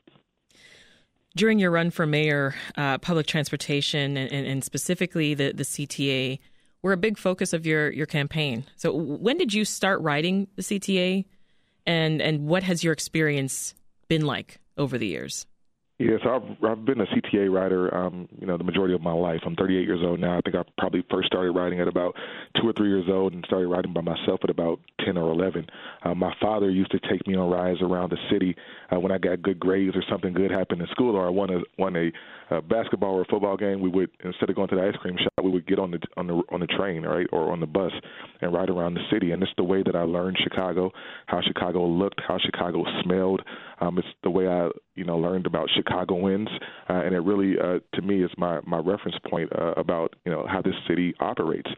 During 1.35 1.59
your 1.59 1.71
run 1.71 1.91
for 1.91 2.05
mayor, 2.05 2.55
uh, 2.75 2.97
public 2.97 3.25
transportation 3.25 4.17
and, 4.17 4.47
and, 4.47 4.63
specifically 4.63 5.33
the, 5.33 5.53
the 5.53 5.63
CTA 5.63 6.39
were 6.81 6.91
a 6.91 6.97
big 6.97 7.17
focus 7.17 7.53
of 7.53 7.65
your, 7.65 7.89
your 7.91 8.05
campaign. 8.05 8.65
So, 8.75 8.93
when 8.93 9.37
did 9.37 9.53
you 9.53 9.63
start 9.63 10.01
riding 10.01 10.47
the 10.57 10.61
CTA, 10.61 11.25
and 11.85 12.21
and 12.21 12.47
what 12.47 12.63
has 12.63 12.83
your 12.83 12.93
experience 12.93 13.73
been 14.07 14.25
like 14.25 14.59
over 14.77 14.97
the 14.97 15.07
years? 15.07 15.45
Yes, 16.01 16.21
I've 16.25 16.41
I've 16.67 16.83
been 16.83 16.99
a 16.99 17.05
CTA 17.05 17.53
rider, 17.53 17.93
um, 17.95 18.27
you 18.39 18.47
know, 18.47 18.57
the 18.57 18.63
majority 18.63 18.95
of 18.95 19.01
my 19.01 19.13
life. 19.13 19.41
I'm 19.45 19.55
38 19.55 19.85
years 19.85 19.99
old 20.03 20.19
now. 20.19 20.35
I 20.35 20.41
think 20.41 20.55
I 20.55 20.63
probably 20.79 21.03
first 21.11 21.27
started 21.27 21.51
riding 21.51 21.79
at 21.79 21.87
about 21.87 22.15
two 22.59 22.67
or 22.67 22.73
three 22.73 22.89
years 22.89 23.05
old, 23.07 23.33
and 23.33 23.45
started 23.45 23.67
riding 23.67 23.93
by 23.93 24.01
myself 24.01 24.39
at 24.43 24.49
about 24.49 24.79
10 25.05 25.15
or 25.15 25.31
11. 25.31 25.67
Uh, 26.03 26.15
my 26.15 26.33
father 26.41 26.71
used 26.71 26.89
to 26.91 26.99
take 27.07 27.27
me 27.27 27.35
on 27.35 27.51
rides 27.51 27.83
around 27.83 28.09
the 28.11 28.17
city 28.31 28.55
uh, 28.91 28.99
when 28.99 29.11
I 29.11 29.19
got 29.19 29.43
good 29.43 29.59
grades 29.59 29.95
or 29.95 30.03
something 30.09 30.33
good 30.33 30.49
happened 30.49 30.81
in 30.81 30.87
school, 30.87 31.15
or 31.15 31.27
I 31.27 31.29
won 31.29 31.51
a 31.51 31.59
won 31.77 31.95
a 31.95 32.11
uh, 32.49 32.61
basketball 32.61 33.15
or 33.15 33.21
a 33.21 33.25
football 33.25 33.55
game. 33.55 33.79
We 33.79 33.89
would 33.89 34.09
instead 34.23 34.49
of 34.49 34.55
going 34.55 34.69
to 34.69 34.75
the 34.77 34.87
ice 34.87 34.95
cream 34.95 35.17
shop, 35.17 35.43
we 35.43 35.51
would 35.51 35.67
get 35.67 35.77
on 35.77 35.91
the 35.91 35.99
on 36.17 36.25
the 36.25 36.41
on 36.49 36.61
the 36.61 36.67
train, 36.67 37.03
right, 37.03 37.27
or 37.31 37.51
on 37.51 37.59
the 37.59 37.67
bus, 37.67 37.91
and 38.41 38.51
ride 38.51 38.71
around 38.71 38.95
the 38.95 39.05
city. 39.11 39.33
And 39.33 39.43
it's 39.43 39.51
the 39.55 39.63
way 39.63 39.83
that 39.83 39.95
I 39.95 40.01
learned 40.01 40.37
Chicago, 40.41 40.91
how 41.27 41.41
Chicago 41.41 41.85
looked, 41.85 42.19
how 42.27 42.39
Chicago 42.39 42.83
smelled. 43.03 43.41
Um, 43.81 43.97
it's 43.97 44.07
the 44.23 44.29
way 44.29 44.47
I 44.47 44.69
you 44.95 45.03
know 45.03 45.17
learned 45.17 45.45
about 45.47 45.69
Chicagoans, 45.75 46.47
uh, 46.89 46.93
and 46.93 47.15
it 47.15 47.19
really 47.19 47.55
uh, 47.59 47.79
to 47.95 48.01
me 48.01 48.23
is 48.23 48.31
my 48.37 48.59
my 48.65 48.77
reference 48.77 49.17
point 49.29 49.51
uh, 49.57 49.73
about 49.75 50.15
you 50.25 50.31
know 50.31 50.45
how 50.47 50.61
this 50.61 50.75
city 50.87 51.13
operates. 51.19 51.69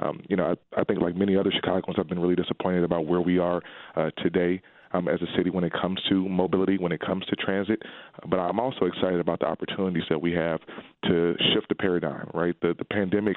Um, 0.00 0.20
you 0.28 0.36
know, 0.36 0.54
I, 0.54 0.80
I 0.80 0.84
think 0.84 1.00
like 1.00 1.16
many 1.16 1.36
other 1.36 1.50
Chicagoans, 1.50 1.96
I've 1.98 2.08
been 2.08 2.20
really 2.20 2.36
disappointed 2.36 2.84
about 2.84 3.06
where 3.06 3.22
we 3.22 3.38
are 3.38 3.62
uh, 3.96 4.10
today. 4.22 4.62
Um, 4.92 5.08
as 5.08 5.20
a 5.20 5.26
city 5.36 5.50
when 5.50 5.64
it 5.64 5.72
comes 5.72 6.00
to 6.08 6.28
mobility, 6.28 6.78
when 6.78 6.92
it 6.92 7.00
comes 7.00 7.26
to 7.26 7.36
transit. 7.36 7.82
But 8.30 8.38
I'm 8.38 8.60
also 8.60 8.84
excited 8.84 9.18
about 9.18 9.40
the 9.40 9.46
opportunities 9.46 10.04
that 10.08 10.22
we 10.22 10.32
have 10.32 10.60
to 11.06 11.34
shift 11.52 11.68
the 11.68 11.74
paradigm. 11.74 12.30
Right, 12.32 12.54
the 12.62 12.72
the 12.78 12.84
pandemic 12.84 13.36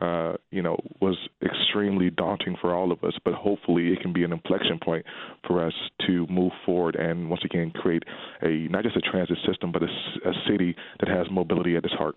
uh, 0.00 0.34
you 0.50 0.62
know, 0.62 0.76
was 1.00 1.16
extremely 1.42 2.10
daunting 2.10 2.56
for 2.60 2.74
all 2.74 2.92
of 2.92 3.02
us. 3.02 3.14
But 3.24 3.34
hopefully, 3.34 3.88
it 3.88 4.00
can 4.00 4.12
be 4.12 4.24
an 4.24 4.32
inflection 4.32 4.78
point 4.82 5.04
for 5.46 5.64
us 5.64 5.74
to 6.06 6.26
move 6.28 6.52
forward 6.64 6.96
and 6.96 7.28
once 7.28 7.42
again 7.44 7.70
create 7.70 8.04
a 8.42 8.68
not 8.68 8.84
just 8.84 8.96
a 8.96 9.00
transit 9.00 9.38
system, 9.46 9.72
but 9.72 9.82
a, 9.82 9.86
a 10.28 10.32
city 10.48 10.76
that 11.00 11.08
has 11.08 11.26
mobility 11.30 11.76
at 11.76 11.84
its 11.84 11.94
heart. 11.94 12.16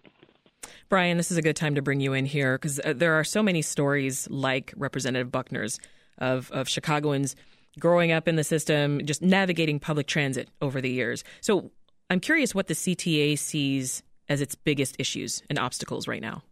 Brian, 0.90 1.18
this 1.18 1.32
is 1.32 1.38
a 1.38 1.42
good 1.42 1.56
time 1.56 1.76
to 1.76 1.82
bring 1.82 2.00
you 2.00 2.14
in 2.14 2.26
here 2.26 2.58
because 2.58 2.80
uh, 2.80 2.94
there 2.96 3.14
are 3.14 3.24
so 3.24 3.42
many 3.42 3.62
stories 3.62 4.30
like 4.30 4.74
Representative 4.76 5.32
Buckner's 5.32 5.80
of, 6.18 6.52
of 6.52 6.70
Chicagoans 6.70 7.36
growing 7.80 8.12
up 8.12 8.28
in 8.28 8.36
the 8.36 8.44
system, 8.44 9.04
just 9.06 9.22
navigating 9.22 9.80
public 9.80 10.08
transit 10.08 10.50
over 10.62 10.82
the 10.82 10.90
years. 10.90 11.24
So 11.40 11.72
I'm 12.10 12.20
curious 12.20 12.54
what 12.54 12.68
the 12.68 12.74
CTA 12.74 13.40
sees 13.40 14.04
as 14.28 14.42
its 14.42 14.56
biggest 14.56 14.98
issues 15.00 15.42
and 15.50 15.58
obstacles 15.58 16.08
right 16.08 16.22
now. 16.22 16.44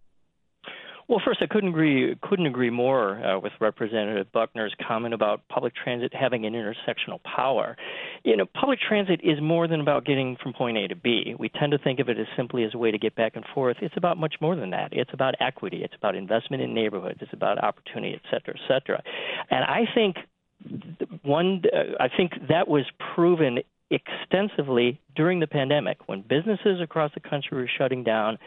Well, 1.09 1.19
first, 1.25 1.41
I 1.41 1.47
couldn't 1.47 1.69
agree 1.69 2.15
couldn't 2.21 2.45
agree 2.45 2.69
more 2.69 3.17
uh, 3.25 3.39
with 3.39 3.51
Representative 3.59 4.31
Buckner's 4.31 4.75
comment 4.87 5.15
about 5.15 5.41
public 5.49 5.73
transit 5.75 6.13
having 6.13 6.45
an 6.45 6.53
intersectional 6.53 7.19
power. 7.23 7.75
You 8.23 8.37
know, 8.37 8.45
public 8.45 8.77
transit 8.79 9.19
is 9.23 9.41
more 9.41 9.67
than 9.67 9.81
about 9.81 10.05
getting 10.05 10.37
from 10.41 10.53
point 10.53 10.77
A 10.77 10.87
to 10.87 10.95
B. 10.95 11.33
We 11.39 11.49
tend 11.49 11.71
to 11.71 11.79
think 11.79 11.99
of 11.99 12.09
it 12.09 12.19
as 12.19 12.27
simply 12.37 12.63
as 12.63 12.75
a 12.75 12.77
way 12.77 12.91
to 12.91 12.99
get 12.99 13.15
back 13.15 13.35
and 13.35 13.43
forth. 13.55 13.77
It's 13.81 13.97
about 13.97 14.17
much 14.17 14.35
more 14.39 14.55
than 14.55 14.69
that. 14.69 14.89
It's 14.91 15.09
about 15.11 15.33
equity. 15.39 15.81
It's 15.83 15.95
about 15.97 16.15
investment 16.15 16.61
in 16.61 16.75
neighborhoods. 16.75 17.17
It's 17.21 17.33
about 17.33 17.57
opportunity, 17.63 18.13
et 18.13 18.21
cetera, 18.29 18.53
et 18.55 18.67
cetera. 18.67 19.01
And 19.49 19.63
I 19.63 19.85
think 19.95 20.17
one, 21.23 21.63
uh, 21.73 22.03
I 22.03 22.09
think 22.15 22.33
that 22.49 22.67
was 22.67 22.85
proven 23.15 23.59
extensively 23.89 24.99
during 25.19 25.41
the 25.41 25.47
pandemic 25.47 25.97
when 26.07 26.21
businesses 26.21 26.79
across 26.79 27.11
the 27.13 27.19
country 27.19 27.57
were 27.57 27.69
shutting 27.77 28.05
down, 28.05 28.37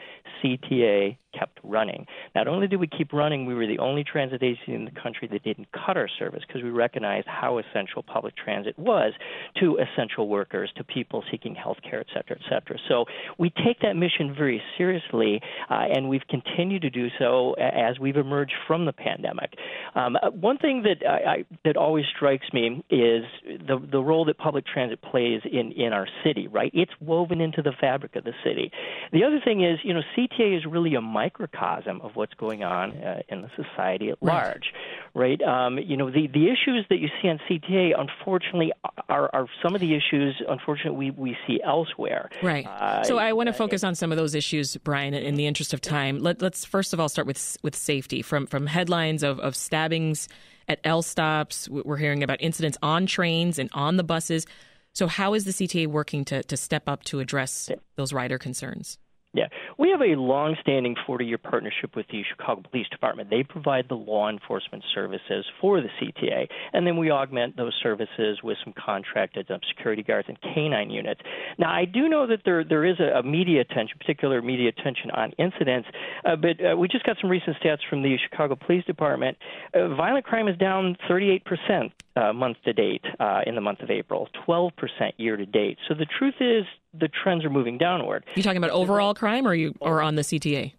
CTA 0.42 1.18
kept 1.38 1.58
running. 1.62 2.06
Not 2.34 2.48
only 2.48 2.66
did 2.66 2.78
we 2.78 2.86
keep 2.86 3.12
running, 3.12 3.46
we 3.46 3.54
were 3.54 3.66
the 3.66 3.78
only 3.78 4.04
transit 4.04 4.42
agency 4.42 4.74
in 4.74 4.84
the 4.84 4.90
country 4.90 5.28
that 5.32 5.42
didn't 5.42 5.68
cut 5.72 5.96
our 5.96 6.08
service 6.18 6.42
because 6.46 6.62
we 6.62 6.70
recognized 6.70 7.26
how 7.26 7.58
essential 7.58 8.02
public 8.02 8.36
transit 8.36 8.78
was 8.78 9.12
to 9.60 9.78
essential 9.78 10.28
workers, 10.28 10.70
to 10.76 10.84
people 10.84 11.24
seeking 11.30 11.54
health 11.54 11.78
care, 11.88 12.00
et 12.00 12.06
cetera, 12.12 12.36
et 12.36 12.48
cetera. 12.48 12.78
So 12.88 13.04
we 13.38 13.50
take 13.50 13.80
that 13.80 13.94
mission 13.94 14.34
very 14.34 14.62
seriously, 14.76 15.40
uh, 15.70 15.86
and 15.94 16.08
we've 16.08 16.26
continued 16.28 16.82
to 16.82 16.90
do 16.90 17.08
so 17.18 17.54
as 17.54 17.98
we've 17.98 18.16
emerged 18.16 18.54
from 18.66 18.84
the 18.84 18.92
pandemic. 18.92 19.54
Um, 19.94 20.16
uh, 20.22 20.30
one 20.30 20.58
thing 20.58 20.84
that 20.84 21.06
I, 21.06 21.30
I, 21.30 21.44
that 21.64 21.76
always 21.76 22.04
strikes 22.14 22.46
me 22.52 22.84
is 22.90 23.24
the 23.44 23.78
the 23.90 24.00
role 24.00 24.24
that 24.26 24.38
public 24.38 24.66
transit 24.66 25.00
plays 25.02 25.40
in 25.50 25.72
in 25.72 25.92
our 25.92 26.06
city, 26.24 26.46
right? 26.48 26.61
Right? 26.62 26.70
It's 26.74 26.92
woven 27.00 27.40
into 27.40 27.62
the 27.62 27.72
fabric 27.80 28.14
of 28.16 28.24
the 28.24 28.32
city. 28.44 28.70
The 29.12 29.24
other 29.24 29.40
thing 29.44 29.64
is, 29.64 29.78
you 29.82 29.94
know, 29.94 30.02
CTA 30.16 30.56
is 30.56 30.64
really 30.64 30.94
a 30.94 31.00
microcosm 31.00 32.00
of 32.02 32.12
what's 32.14 32.34
going 32.34 32.62
on 32.62 32.92
uh, 32.92 33.22
in 33.28 33.42
the 33.42 33.50
society 33.56 34.10
at 34.10 34.22
large, 34.22 34.72
right? 35.14 35.40
right? 35.40 35.66
Um, 35.66 35.78
you 35.78 35.96
know, 35.96 36.10
the, 36.10 36.28
the 36.32 36.46
issues 36.46 36.86
that 36.88 36.98
you 36.98 37.08
see 37.20 37.28
on 37.28 37.40
CTA, 37.50 37.92
unfortunately, 37.98 38.72
are, 39.08 39.28
are 39.32 39.46
some 39.62 39.74
of 39.74 39.80
the 39.80 39.94
issues, 39.94 40.40
unfortunately, 40.48 41.10
we, 41.10 41.32
we 41.32 41.36
see 41.46 41.60
elsewhere. 41.64 42.30
Right. 42.42 42.66
Uh, 42.66 43.02
so 43.02 43.18
I 43.18 43.32
want 43.32 43.48
to 43.48 43.52
focus 43.52 43.82
on 43.82 43.94
some 43.94 44.12
of 44.12 44.18
those 44.18 44.34
issues, 44.34 44.76
Brian, 44.78 45.14
in 45.14 45.34
the 45.34 45.46
interest 45.46 45.74
of 45.74 45.80
time. 45.80 46.18
Let, 46.18 46.42
us 46.42 46.64
first 46.64 46.92
of 46.92 47.00
all 47.00 47.08
start 47.08 47.26
with 47.26 47.56
with 47.62 47.74
safety. 47.74 48.22
From 48.22 48.46
from 48.46 48.66
headlines 48.66 49.22
of, 49.22 49.40
of 49.40 49.56
stabbings 49.56 50.28
at 50.68 50.80
L 50.84 51.02
stops, 51.02 51.68
we're 51.68 51.96
hearing 51.96 52.22
about 52.22 52.38
incidents 52.40 52.78
on 52.82 53.06
trains 53.06 53.58
and 53.58 53.68
on 53.72 53.96
the 53.96 54.04
buses. 54.04 54.46
So, 54.94 55.06
how 55.06 55.34
is 55.34 55.44
the 55.44 55.52
CTA 55.52 55.86
working 55.86 56.24
to, 56.26 56.42
to 56.42 56.56
step 56.56 56.88
up 56.88 57.02
to 57.04 57.20
address 57.20 57.70
those 57.96 58.12
rider 58.12 58.38
concerns? 58.38 58.98
Yeah, 59.34 59.46
we 59.78 59.88
have 59.88 60.02
a 60.02 60.14
long-standing 60.20 60.94
40-year 61.08 61.38
partnership 61.38 61.96
with 61.96 62.04
the 62.08 62.22
Chicago 62.22 62.60
Police 62.70 62.88
Department. 62.90 63.30
They 63.30 63.42
provide 63.42 63.86
the 63.88 63.94
law 63.94 64.28
enforcement 64.28 64.84
services 64.94 65.46
for 65.58 65.80
the 65.80 65.88
CTA, 65.98 66.48
and 66.74 66.86
then 66.86 66.98
we 66.98 67.10
augment 67.10 67.56
those 67.56 67.72
services 67.82 68.40
with 68.44 68.58
some 68.62 68.74
contracted 68.74 69.50
um, 69.50 69.60
security 69.74 70.02
guards 70.02 70.28
and 70.28 70.38
canine 70.42 70.90
units. 70.90 71.22
Now, 71.58 71.72
I 71.72 71.86
do 71.86 72.10
know 72.10 72.26
that 72.26 72.40
there 72.44 72.62
there 72.62 72.84
is 72.84 73.00
a, 73.00 73.20
a 73.20 73.22
media 73.22 73.62
attention, 73.62 73.96
particular 73.98 74.42
media 74.42 74.68
attention 74.68 75.10
on 75.12 75.32
incidents, 75.38 75.88
uh, 76.26 76.36
but 76.36 76.62
uh, 76.62 76.76
we 76.76 76.88
just 76.88 77.06
got 77.06 77.16
some 77.18 77.30
recent 77.30 77.56
stats 77.56 77.80
from 77.88 78.02
the 78.02 78.18
Chicago 78.28 78.54
Police 78.54 78.84
Department. 78.84 79.38
Uh, 79.72 79.94
violent 79.94 80.26
crime 80.26 80.46
is 80.46 80.58
down 80.58 80.94
38 81.08 81.42
percent 81.46 81.92
uh, 82.16 82.32
month 82.32 82.58
to 82.64 82.72
date 82.72 83.04
uh, 83.20 83.40
in 83.46 83.54
the 83.54 83.60
month 83.60 83.80
of 83.80 83.90
April, 83.90 84.28
12% 84.46 84.70
year 85.16 85.36
to 85.36 85.46
date. 85.46 85.78
So 85.88 85.94
the 85.94 86.06
truth 86.06 86.34
is, 86.40 86.64
the 86.98 87.08
trends 87.08 87.44
are 87.44 87.50
moving 87.50 87.78
downward. 87.78 88.24
You 88.34 88.42
talking 88.42 88.58
about 88.58 88.70
overall 88.70 89.14
crime, 89.14 89.46
or 89.46 89.54
you 89.54 89.74
or 89.80 90.02
on 90.02 90.16
the 90.16 90.22
CTA? 90.22 90.72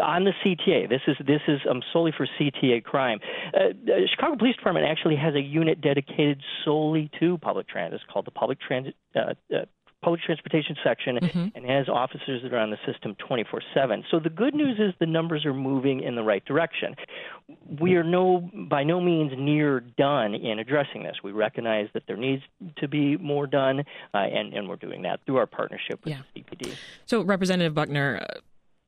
on 0.00 0.24
the 0.24 0.32
CTA. 0.44 0.88
This 0.88 1.00
is 1.08 1.16
this 1.26 1.40
is 1.48 1.60
um, 1.68 1.82
solely 1.92 2.12
for 2.16 2.26
CTA 2.38 2.84
crime. 2.84 3.18
Uh, 3.52 3.72
the 3.84 4.08
Chicago 4.08 4.36
Police 4.36 4.56
Department 4.56 4.86
actually 4.86 5.16
has 5.16 5.34
a 5.34 5.40
unit 5.40 5.80
dedicated 5.80 6.40
solely 6.64 7.10
to 7.18 7.38
public 7.38 7.68
transit. 7.68 8.00
It's 8.00 8.12
called 8.12 8.26
the 8.26 8.30
Public 8.30 8.60
Transit 8.60 8.94
uh, 9.16 9.34
uh, 9.52 9.64
public 10.02 10.20
transportation 10.22 10.76
section 10.82 11.16
mm-hmm. 11.16 11.48
and 11.54 11.66
has 11.66 11.88
officers 11.88 12.42
that 12.42 12.52
are 12.52 12.58
on 12.58 12.70
the 12.70 12.78
system 12.90 13.14
24 13.26 13.62
7. 13.74 14.04
So 14.10 14.18
the 14.18 14.30
good 14.30 14.54
news 14.54 14.78
is 14.78 14.94
the 14.98 15.06
numbers 15.06 15.44
are 15.44 15.54
moving 15.54 16.02
in 16.02 16.14
the 16.14 16.22
right 16.22 16.44
direction. 16.44 16.94
We 17.80 17.94
are 17.96 18.02
no 18.02 18.50
by 18.68 18.82
no 18.82 19.00
means 19.00 19.32
near 19.36 19.80
done 19.80 20.34
in 20.34 20.58
addressing 20.58 21.02
this. 21.02 21.16
We 21.22 21.32
recognize 21.32 21.88
that 21.94 22.04
there 22.06 22.16
needs 22.16 22.42
to 22.78 22.88
be 22.88 23.16
more 23.16 23.46
done, 23.46 23.80
uh, 24.14 24.18
and, 24.18 24.54
and 24.54 24.68
we're 24.68 24.76
doing 24.76 25.02
that 25.02 25.20
through 25.26 25.36
our 25.36 25.46
partnership 25.46 26.04
with 26.04 26.14
yeah. 26.14 26.22
CPD. 26.36 26.74
So, 27.06 27.22
Representative 27.22 27.74
Buckner, 27.74 28.20
uh, 28.22 28.40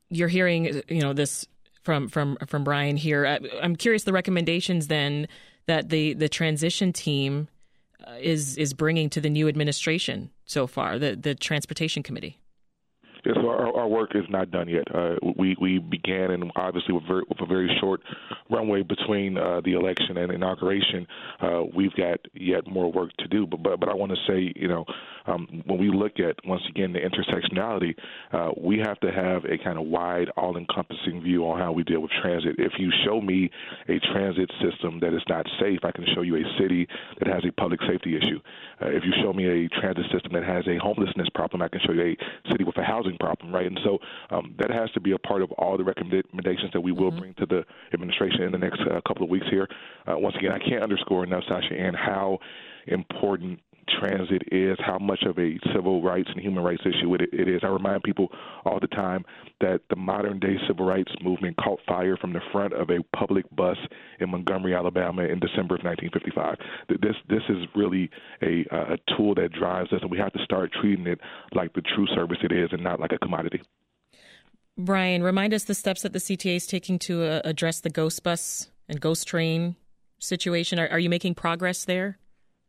you're 0.09 0.27
hearing 0.27 0.81
you 0.87 1.01
know 1.01 1.13
this 1.13 1.47
from 1.83 2.07
from 2.07 2.37
from 2.47 2.63
Brian 2.63 2.97
here. 2.97 3.25
Uh, 3.25 3.39
I'm 3.61 3.75
curious 3.75 4.03
the 4.03 4.13
recommendations 4.13 4.87
then 4.87 5.27
that 5.67 5.89
the 5.89 6.13
the 6.13 6.29
transition 6.29 6.91
team 6.91 7.49
uh, 8.05 8.15
is 8.19 8.57
is 8.57 8.73
bringing 8.73 9.09
to 9.11 9.21
the 9.21 9.29
new 9.29 9.47
administration 9.47 10.31
so 10.45 10.67
far, 10.67 10.99
the 10.99 11.15
the 11.15 11.35
transportation 11.35 12.03
committee? 12.03 12.39
Yeah, 13.25 13.33
so 13.35 13.47
our, 13.47 13.73
our 13.73 13.87
work 13.87 14.11
is 14.15 14.25
not 14.29 14.51
done 14.51 14.67
yet. 14.67 14.83
Uh, 14.93 15.15
we 15.37 15.55
we 15.61 15.79
began, 15.79 16.31
and 16.31 16.51
obviously 16.57 16.93
with, 16.93 17.07
very, 17.07 17.23
with 17.29 17.39
a 17.39 17.45
very 17.45 17.69
short 17.79 18.01
runway 18.49 18.81
between 18.81 19.37
uh, 19.37 19.61
the 19.63 19.73
election 19.73 20.17
and 20.17 20.31
inauguration, 20.31 21.07
uh, 21.41 21.61
we've 21.75 21.95
got 21.95 22.19
yet 22.33 22.67
more 22.67 22.91
work 22.91 23.11
to 23.19 23.27
do. 23.29 23.47
But 23.47 23.63
but, 23.63 23.79
but 23.79 23.87
I 23.87 23.93
want 23.93 24.11
to 24.11 24.17
say, 24.27 24.51
you 24.57 24.67
know, 24.67 24.83
um, 25.25 25.63
when 25.65 25.79
we 25.79 25.89
look 25.89 26.19
at 26.19 26.35
once 26.45 26.63
again 26.69 26.91
the 26.91 26.99
intersectionality, 26.99 27.95
uh, 28.33 28.51
we 28.61 28.79
have 28.79 28.99
to 28.99 29.11
have 29.11 29.45
a 29.45 29.57
kind 29.63 29.77
of 29.77 29.85
wide, 29.85 30.29
all-encompassing 30.35 31.21
view 31.21 31.47
on 31.47 31.57
how 31.59 31.71
we 31.71 31.83
deal 31.83 32.01
with 32.01 32.11
transit. 32.21 32.55
If 32.57 32.73
you 32.77 32.91
show 33.05 33.21
me 33.21 33.49
a 33.87 33.99
transit 34.11 34.51
system 34.61 34.99
that 34.99 35.13
is 35.13 35.23
not 35.29 35.45
safe, 35.61 35.79
I 35.83 35.91
can 35.91 36.05
show 36.13 36.23
you 36.23 36.35
a 36.35 36.43
city 36.59 36.87
that 37.19 37.27
has 37.27 37.43
a 37.47 37.53
public 37.53 37.79
safety 37.87 38.17
issue. 38.17 38.39
Uh, 38.81 38.87
if 38.87 39.03
you 39.05 39.13
show 39.21 39.31
me 39.31 39.45
a 39.47 39.69
transit 39.79 40.05
system 40.11 40.33
that 40.33 40.43
has 40.43 40.67
a 40.67 40.77
homelessness 40.77 41.29
problem, 41.33 41.61
I 41.61 41.69
can 41.69 41.79
show 41.85 41.93
you 41.93 42.01
a 42.01 42.51
city 42.51 42.65
with 42.65 42.75
a 42.77 42.83
housing 42.83 43.12
housing 43.13 43.17
problem, 43.17 43.53
right? 43.53 43.65
And 43.65 43.79
so 43.83 43.97
um, 44.35 44.55
that 44.59 44.71
has 44.71 44.89
to 44.91 44.99
be 44.99 45.11
a 45.11 45.17
part 45.17 45.41
of 45.41 45.51
all 45.53 45.77
the 45.77 45.83
recommendations 45.83 46.71
that 46.73 46.81
we 46.81 46.91
will 46.91 47.11
mm-hmm. 47.11 47.19
bring 47.19 47.33
to 47.35 47.45
the 47.45 47.63
administration 47.93 48.43
in 48.43 48.51
the 48.51 48.57
next 48.57 48.81
uh, 48.81 48.99
couple 49.07 49.23
of 49.23 49.29
weeks 49.29 49.45
here. 49.49 49.67
Uh, 50.07 50.17
once 50.17 50.35
again, 50.37 50.51
I 50.51 50.59
can't 50.59 50.83
underscore 50.83 51.23
enough, 51.23 51.43
Sasha, 51.47 51.73
and 51.77 51.95
how 51.95 52.39
important 52.87 53.59
transit 53.99 54.43
is, 54.51 54.77
how 54.79 54.97
much 54.97 55.23
of 55.23 55.37
a 55.37 55.59
civil 55.73 56.01
rights 56.01 56.29
and 56.33 56.41
human 56.41 56.63
rights 56.63 56.83
issue 56.85 57.13
it, 57.15 57.21
it 57.33 57.47
is. 57.47 57.61
I 57.63 57.67
remind 57.67 58.03
people 58.03 58.29
all 58.65 58.79
the 58.79 58.87
time 58.87 59.25
that 59.61 59.81
the 59.89 59.95
modern 59.95 60.39
day 60.39 60.55
civil 60.67 60.85
rights 60.85 61.11
movement 61.21 61.57
caught 61.57 61.79
fire 61.87 62.17
from 62.17 62.33
the 62.33 62.41
front 62.51 62.73
of 62.73 62.89
a 62.89 62.99
public 63.15 63.45
bus 63.55 63.77
in 64.19 64.29
Montgomery, 64.29 64.75
Alabama 64.75 65.23
in 65.23 65.39
December 65.39 65.75
of 65.75 65.83
1955. 65.83 66.57
This 67.01 67.15
this 67.29 67.43
is 67.49 67.65
really 67.75 68.09
a, 68.41 68.65
a 68.71 68.97
tool 69.15 69.35
that 69.35 69.51
drives 69.51 69.91
us, 69.93 69.99
and 70.01 70.11
we 70.11 70.17
have 70.17 70.33
to 70.33 70.43
start 70.43 70.71
treating 70.81 71.07
it 71.07 71.19
like 71.53 71.73
the 71.73 71.81
true 71.81 72.07
service 72.07 72.37
it 72.43 72.51
is 72.51 72.69
and 72.71 72.83
not 72.83 72.99
like 72.99 73.11
a 73.11 73.17
commodity. 73.17 73.61
Brian, 74.77 75.21
remind 75.21 75.53
us 75.53 75.65
the 75.65 75.75
steps 75.75 76.01
that 76.01 76.13
the 76.13 76.19
CTA 76.19 76.55
is 76.55 76.65
taking 76.65 76.97
to 76.99 77.23
uh, 77.23 77.41
address 77.45 77.79
the 77.81 77.91
ghost 77.91 78.23
bus 78.23 78.69
and 78.89 78.99
ghost 78.99 79.27
train 79.27 79.75
situation. 80.19 80.79
Are, 80.79 80.87
are 80.89 80.99
you 80.99 81.09
making 81.09 81.35
progress 81.35 81.85
there? 81.85 82.17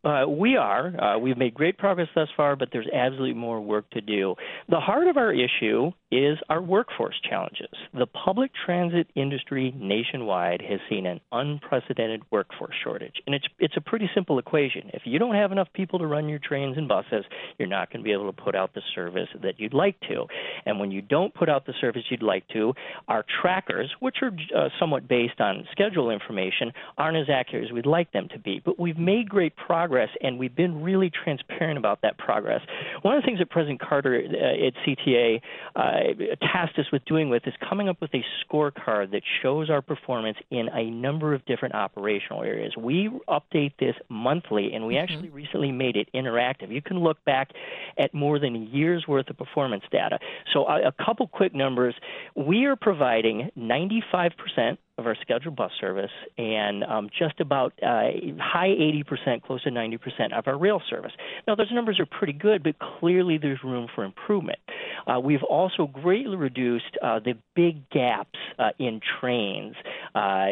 Uh, 0.05 0.27
we 0.29 0.57
are. 0.57 1.01
Uh, 1.01 1.19
we've 1.19 1.39
made 1.39 1.55
great 1.55 1.79
progress 1.79 2.09
thus 2.15 2.29
far, 2.37 2.57
but 2.57 2.69
there's 2.73 2.89
absolutely 2.93 3.33
more 3.33 3.61
work 3.61 3.89
to 3.91 4.01
do. 4.01 4.35
The 4.69 4.81
heart 4.81 5.09
of 5.09 5.17
our 5.17 5.33
issue 5.33 5.93
is 6.13 6.39
our 6.49 6.61
workforce 6.61 7.19
challenges. 7.29 7.71
The 7.93 8.07
public 8.07 8.51
transit 8.67 9.09
industry 9.17 9.75
nationwide 9.77 10.63
has 10.63 10.79
seen 10.89 11.07
an 11.07 11.21
unprecedented 11.33 12.23
workforce 12.31 12.75
shortage, 12.85 13.15
and 13.27 13.35
it's 13.35 13.47
it's 13.59 13.77
a 13.77 13.81
pretty 13.81 14.09
simple 14.15 14.39
equation. 14.39 14.91
If 14.93 15.03
you 15.07 15.19
don't 15.19 15.35
have 15.35 15.53
enough 15.53 15.69
people 15.75 15.99
to 15.99 16.07
run 16.07 16.29
your 16.29 16.39
trains 16.39 16.77
and 16.77 16.87
buses, 16.87 17.25
you're 17.59 17.69
not 17.69 17.91
going 17.91 18.01
to 18.01 18.05
be 18.05 18.13
able 18.13 18.31
to 18.33 18.43
put 18.43 18.55
out 18.55 18.75
the 18.75 18.83
service 18.95 19.29
that 19.43 19.59
you'd 19.59 19.75
like 19.75 19.99
to. 20.03 20.27
And 20.67 20.79
when 20.79 20.91
you 20.91 21.03
don't 21.03 21.35
put 21.35 21.49
out 21.49 21.67
the 21.67 21.75
service 21.81 22.03
you'd 22.11 22.23
like 22.23 22.47
to, 22.49 22.75
our 23.09 23.25
trackers, 23.43 23.91
which 24.01 24.17
are 24.23 24.31
uh, 24.57 24.69
somewhat 24.79 25.09
based 25.09 25.41
on 25.41 25.67
schedule 25.73 26.11
information, 26.11 26.73
aren't 26.99 27.17
as 27.17 27.27
accurate 27.29 27.65
as 27.65 27.73
we'd 27.73 27.87
like 27.87 28.13
them 28.13 28.29
to 28.33 28.39
be. 28.39 28.61
But 28.65 28.79
we've 28.79 28.99
made 28.99 29.29
great 29.29 29.57
progress, 29.57 29.94
and 30.21 30.39
we've 30.39 30.55
been 30.55 30.83
really 30.83 31.11
transparent 31.11 31.79
about 31.79 32.03
that 32.03 32.19
progress. 32.19 32.61
One 33.03 33.17
of 33.17 33.23
the 33.23 33.27
things 33.27 33.39
that 33.39 33.51
President 33.51 33.81
Carter 33.81 34.17
uh, 34.17 34.67
at 34.67 34.75
CTA 34.87 35.41
uh, 35.77 36.37
tasked 36.41 36.79
us 36.79 36.87
with 36.93 37.05
doing 37.05 37.31
with 37.31 37.47
is 37.47 37.55
coming 37.69 37.89
up 37.89 38.01
with 38.01 38.11
a 38.15 38.25
scorecard 38.45 39.13
that 39.13 39.23
shows 39.43 39.71
our 39.71 39.83
performance 39.83 40.39
in 40.51 40.69
a 40.73 40.91
number 40.91 41.35
of 41.35 41.45
different 41.47 41.75
operational 41.75 42.43
areas. 42.43 42.75
We 42.77 43.11
update 43.29 43.73
this 43.79 43.95
monthly, 44.09 44.73
and 44.73 44.87
we 44.87 44.95
mm-hmm. 44.95 45.03
actually 45.03 45.31
recently 45.31 45.73
made 45.73 45.97
it 45.97 46.09
interactive. 46.15 46.71
You 46.71 46.83
can 46.83 46.99
look 46.99 47.25
back 47.25 47.51
at 47.99 48.15
more 48.15 48.39
than 48.39 48.57
a 48.57 48.59
year's 48.59 49.07
worth 49.07 49.29
of 49.31 49.37
performance 49.37 49.85
data. 49.91 50.19
So, 50.53 50.67
a, 50.67 50.89
a 50.89 50.93
couple 51.05 51.27
quick 51.29 51.55
numbers. 51.55 51.95
We 52.35 52.65
are 52.67 52.77
providing 52.77 53.51
95% 53.59 54.79
of 54.97 55.07
our 55.07 55.17
scheduled 55.21 55.57
bus 55.57 55.73
service 55.81 56.11
and 56.39 56.85
um, 56.85 57.11
just 57.19 57.41
about 57.41 57.73
uh, 57.83 58.11
high 58.39 58.69
80%, 58.69 59.43
close 59.43 59.63
to 59.65 59.71
90% 59.71 60.33
of 60.37 60.47
our 60.47 60.57
rail 60.57 60.81
service. 60.89 61.13
Now, 61.49 61.57
those 61.57 61.73
numbers 61.73 61.99
are 61.99 62.07
pretty 62.07 62.33
good, 62.33 62.63
but 62.63 62.77
clearly 62.79 63.39
there's 63.39 63.59
room 63.65 63.89
for 63.93 64.05
improvement. 64.05 64.59
Uh, 65.07 65.19
we've 65.19 65.43
also 65.43 65.87
greatly 65.87 66.37
reduced 66.37 66.97
uh, 67.03 67.19
the 67.19 67.35
big 67.57 67.89
gaps 67.91 68.39
uh, 68.59 68.71
in 68.79 69.01
trains. 69.21 69.75
Uh, 70.15 70.47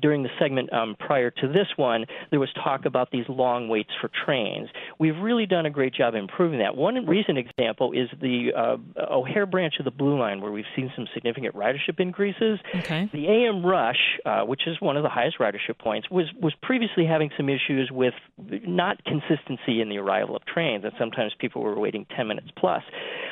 during 0.00 0.22
the 0.22 0.30
segment 0.38 0.72
um, 0.72 0.96
prior 0.98 1.30
to 1.30 1.48
this 1.48 1.68
one, 1.76 2.06
there 2.30 2.40
was 2.40 2.48
talk 2.64 2.86
about 2.86 3.10
these 3.10 3.24
long 3.28 3.68
waits 3.68 3.90
for 4.00 4.10
trains. 4.24 4.68
We've 4.98 5.16
really 5.18 5.46
done 5.46 5.66
a 5.66 5.70
great 5.70 5.94
job 5.94 6.14
improving 6.14 6.60
that. 6.60 6.76
One 6.76 7.06
recent 7.06 7.36
example 7.36 7.92
is 7.92 8.08
the 8.20 8.52
uh, 8.56 8.76
O'Hare 9.12 9.46
branch 9.46 9.74
of 9.78 9.84
the 9.84 9.90
Blue 9.90 10.18
Line, 10.18 10.40
where 10.40 10.50
we've 10.50 10.64
seen 10.74 10.90
some 10.96 11.06
significant 11.12 11.54
ridership 11.54 11.98
increases. 11.98 12.58
Okay. 12.74 13.10
The 13.12 13.26
AM 13.26 13.64
Rush, 13.82 14.20
uh, 14.24 14.42
which 14.42 14.62
is 14.66 14.80
one 14.80 14.96
of 14.96 15.02
the 15.02 15.08
highest 15.08 15.38
ridership 15.38 15.78
points, 15.78 16.08
was 16.08 16.26
was 16.40 16.54
previously 16.62 17.04
having 17.04 17.30
some 17.36 17.48
issues 17.48 17.90
with 17.90 18.14
not 18.38 19.02
consistency 19.04 19.80
in 19.80 19.88
the 19.88 19.98
arrival 19.98 20.36
of 20.36 20.44
trains, 20.44 20.84
and 20.84 20.92
sometimes 20.98 21.32
people 21.38 21.62
were 21.62 21.78
waiting 21.78 22.06
10 22.16 22.28
minutes 22.28 22.48
plus. 22.56 22.82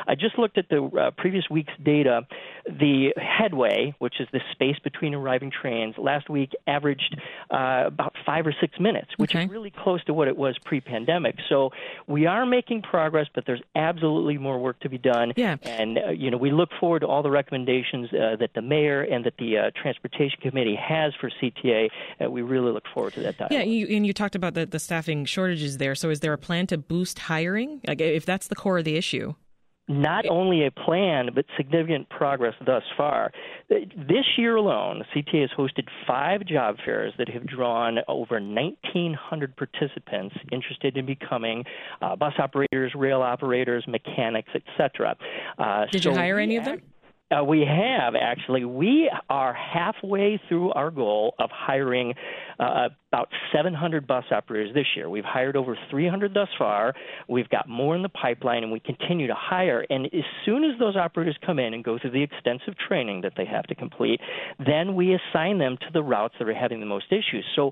I 0.07 0.15
just 0.15 0.39
looked 0.39 0.59
at 0.59 0.69
the 0.69 0.83
uh, 0.85 1.11
previous 1.17 1.45
week's 1.51 1.73
data. 1.83 2.23
The 2.67 3.13
headway, 3.17 3.95
which 3.99 4.21
is 4.21 4.29
the 4.33 4.41
space 4.53 4.77
between 4.83 5.15
arriving 5.15 5.51
trains, 5.51 5.95
last 5.99 6.29
week 6.29 6.53
averaged 6.67 7.17
uh, 7.51 7.85
about 7.87 8.15
five 8.25 8.47
or 8.47 8.55
six 8.61 8.79
minutes, 8.79 9.09
which 9.17 9.35
Okay. 9.35 9.45
is 9.45 9.51
really 9.51 9.71
close 9.71 10.03
to 10.05 10.15
what 10.15 10.29
it 10.29 10.37
was 10.37 10.57
pre-pandemic. 10.65 11.37
So 11.49 11.71
we 12.07 12.27
are 12.27 12.45
making 12.47 12.83
progress, 12.83 13.27
but 13.35 13.45
there's 13.47 13.63
absolutely 13.75 14.39
more 14.39 14.59
work 14.59 14.79
to 14.81 14.89
be 14.89 14.99
done. 14.99 15.33
Yeah. 15.37 15.57
And 15.63 15.99
uh, 15.99 16.11
you 16.11 16.31
know, 16.31 16.37
we 16.37 16.51
look 16.53 16.71
forward 16.79 17.01
to 17.01 17.07
all 17.07 17.23
the 17.23 17.31
recommendations 17.31 18.09
uh, 18.13 18.37
that 18.41 18.51
the 18.55 18.63
mayor 18.63 19.03
and 19.03 19.25
that 19.25 19.35
the 19.39 19.59
uh, 19.59 19.71
transportation 19.81 20.39
committee 20.41 20.77
has 20.77 21.13
for 21.21 21.31
CTA. 21.43 21.89
Uh, 22.25 22.31
we 22.31 22.43
really 22.43 22.73
look 22.73 22.85
forward 22.93 23.13
to 23.15 23.21
that 23.21 23.39
dialogue. 23.39 23.53
Yeah, 23.53 23.63
you, 23.63 23.87
and 23.97 24.07
you 24.07 24.13
talked 24.13 24.35
about 24.35 24.55
the, 24.55 24.67
the 24.67 24.79
staffing 24.79 25.25
shortages 25.25 25.79
there. 25.79 25.95
So, 25.95 26.11
is 26.11 26.21
there 26.21 26.33
a 26.33 26.39
plan 26.39 26.67
to 26.69 26.79
boost 26.79 27.19
hiring? 27.21 27.81
Like, 27.87 28.01
if 28.01 28.25
that's 28.27 28.49
the 28.49 28.55
core 28.55 28.79
of 28.79 28.85
the 28.85 28.97
issue? 28.97 29.35
Not 29.91 30.25
only 30.29 30.65
a 30.65 30.71
plan, 30.71 31.31
but 31.35 31.45
significant 31.57 32.09
progress 32.09 32.55
thus 32.65 32.85
far. 32.97 33.33
This 33.69 34.25
year 34.39 34.55
alone, 34.55 35.05
CTA 35.15 35.41
has 35.43 35.51
hosted 35.51 35.89
five 36.07 36.47
job 36.47 36.77
fairs 36.85 37.13
that 37.19 37.29
have 37.29 37.45
drawn 37.45 37.99
over 38.07 38.41
1,900 38.41 39.57
participants 39.57 40.37
interested 40.53 40.97
in 40.97 41.07
becoming 41.07 41.65
uh, 42.01 42.15
bus 42.15 42.35
operators, 42.39 42.93
rail 42.95 43.21
operators, 43.21 43.85
mechanics, 43.89 44.51
etc. 44.55 45.17
Uh, 45.59 45.87
Did 45.91 46.05
you 46.05 46.15
hire 46.15 46.39
any 46.39 46.57
of 46.57 46.65
them? 46.65 46.81
Uh, 47.31 47.45
we 47.45 47.61
have 47.61 48.15
actually. 48.21 48.65
We 48.65 49.11
are 49.29 49.55
halfway 49.55 50.41
through 50.49 50.73
our 50.73 50.91
goal 50.91 51.35
of 51.39 51.49
hiring 51.53 52.15
uh, 52.59 52.89
about 53.13 53.29
700 53.55 54.07
bus 54.07 54.25
operators 54.33 54.75
this 54.75 54.87
year. 54.97 55.09
We've 55.09 55.25
hired 55.25 55.57
over 55.57 55.79
300 55.91 56.35
thus 56.35 56.49
far. 56.59 56.93
We've 57.29 57.49
got 57.49 57.69
more 57.69 57.95
in 57.95 58.03
the 58.03 58.09
pipeline, 58.09 58.65
and 58.65 58.73
we 58.73 58.81
continue 58.81 59.29
to 59.29 59.35
hire. 59.37 59.87
And 59.91 60.07
as 60.07 60.25
soon 60.45 60.65
as 60.65 60.77
those 60.81 60.97
operators 60.97 61.37
come 61.47 61.61
in 61.61 61.73
and 61.73 61.85
go 61.85 61.99
through 62.01 62.11
the 62.11 62.23
extensive 62.23 62.75
training 62.89 63.21
that 63.21 63.35
they 63.37 63.45
have 63.45 63.65
to 63.65 63.77
complete, 63.77 64.21
then 64.59 64.97
we 64.97 65.15
assign 65.15 65.59
them 65.59 65.77
to 65.83 65.87
the 65.93 66.03
routes 66.03 66.35
that 66.41 66.49
are 66.49 66.55
having 66.55 66.81
the 66.81 66.87
most 66.87 67.07
issues. 67.13 67.45
So 67.55 67.71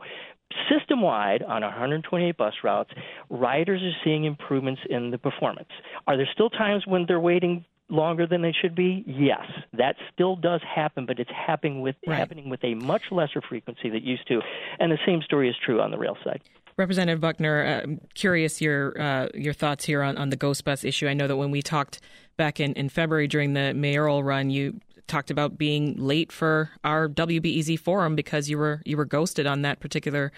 system 0.71 1.03
wide 1.03 1.43
on 1.43 1.63
128 1.63 2.37
bus 2.37 2.55
routes, 2.63 2.91
riders 3.29 3.83
are 3.83 4.05
seeing 4.05 4.25
improvements 4.25 4.83
in 4.89 5.11
the 5.11 5.19
performance. 5.19 5.69
Are 6.07 6.17
there 6.17 6.29
still 6.33 6.49
times 6.49 6.85
when 6.87 7.07
they're 7.07 7.21
waiting 7.21 7.65
longer 7.89 8.27
than 8.27 8.43
they 8.43 8.53
should 8.53 8.75
be? 8.75 9.05
Yes, 9.07 9.45
that 9.73 9.97
still 10.13 10.37
does 10.37 10.61
happen, 10.63 11.07
but 11.07 11.19
it's 11.19 11.31
happening 11.31 11.81
with 11.81 11.97
Right. 12.07 12.17
happening 12.19 12.49
with 12.49 12.63
a 12.65 12.75
much 12.75 13.03
lesser 13.11 13.41
frequency 13.41 13.89
that 13.91 14.03
used 14.03 14.27
to. 14.29 14.41
And 14.79 14.93
the 14.93 14.99
same 15.07 15.23
story 15.23 15.49
is 15.49 15.57
true 15.65 15.81
on 15.81 15.91
the 15.91 15.99
rail 15.99 16.17
side. 16.25 16.43
Representative 16.77 17.21
Buckner, 17.21 17.65
uh, 17.65 17.83
I'm 17.83 18.01
curious 18.15 18.61
your 18.61 19.01
uh, 19.01 19.29
your 19.35 19.53
thoughts 19.53 19.85
here 19.85 20.03
on, 20.03 20.17
on 20.17 20.31
the 20.31 20.37
ghost 20.37 20.65
bus 20.65 20.85
issue. 20.85 21.09
I 21.09 21.15
know 21.15 21.27
that 21.27 21.37
when 21.37 21.51
we 21.51 21.61
talked 21.61 22.01
back 22.37 22.61
in, 22.61 22.73
in 22.75 22.89
February 22.89 23.27
during 23.27 23.55
the 23.55 23.75
mayoral 23.75 24.23
run, 24.23 24.51
you 24.51 24.81
talked 25.09 25.31
about 25.31 25.59
being 25.59 25.97
late 25.97 26.31
for 26.31 26.71
our 26.85 27.09
WBEZ 27.09 27.81
forum 27.81 28.15
because 28.15 28.49
you 28.49 28.59
were 28.59 28.81
you 28.85 28.97
were 28.97 29.07
ghosted 29.07 29.47
on 29.47 29.63
that 29.63 29.81
particular 29.81 30.31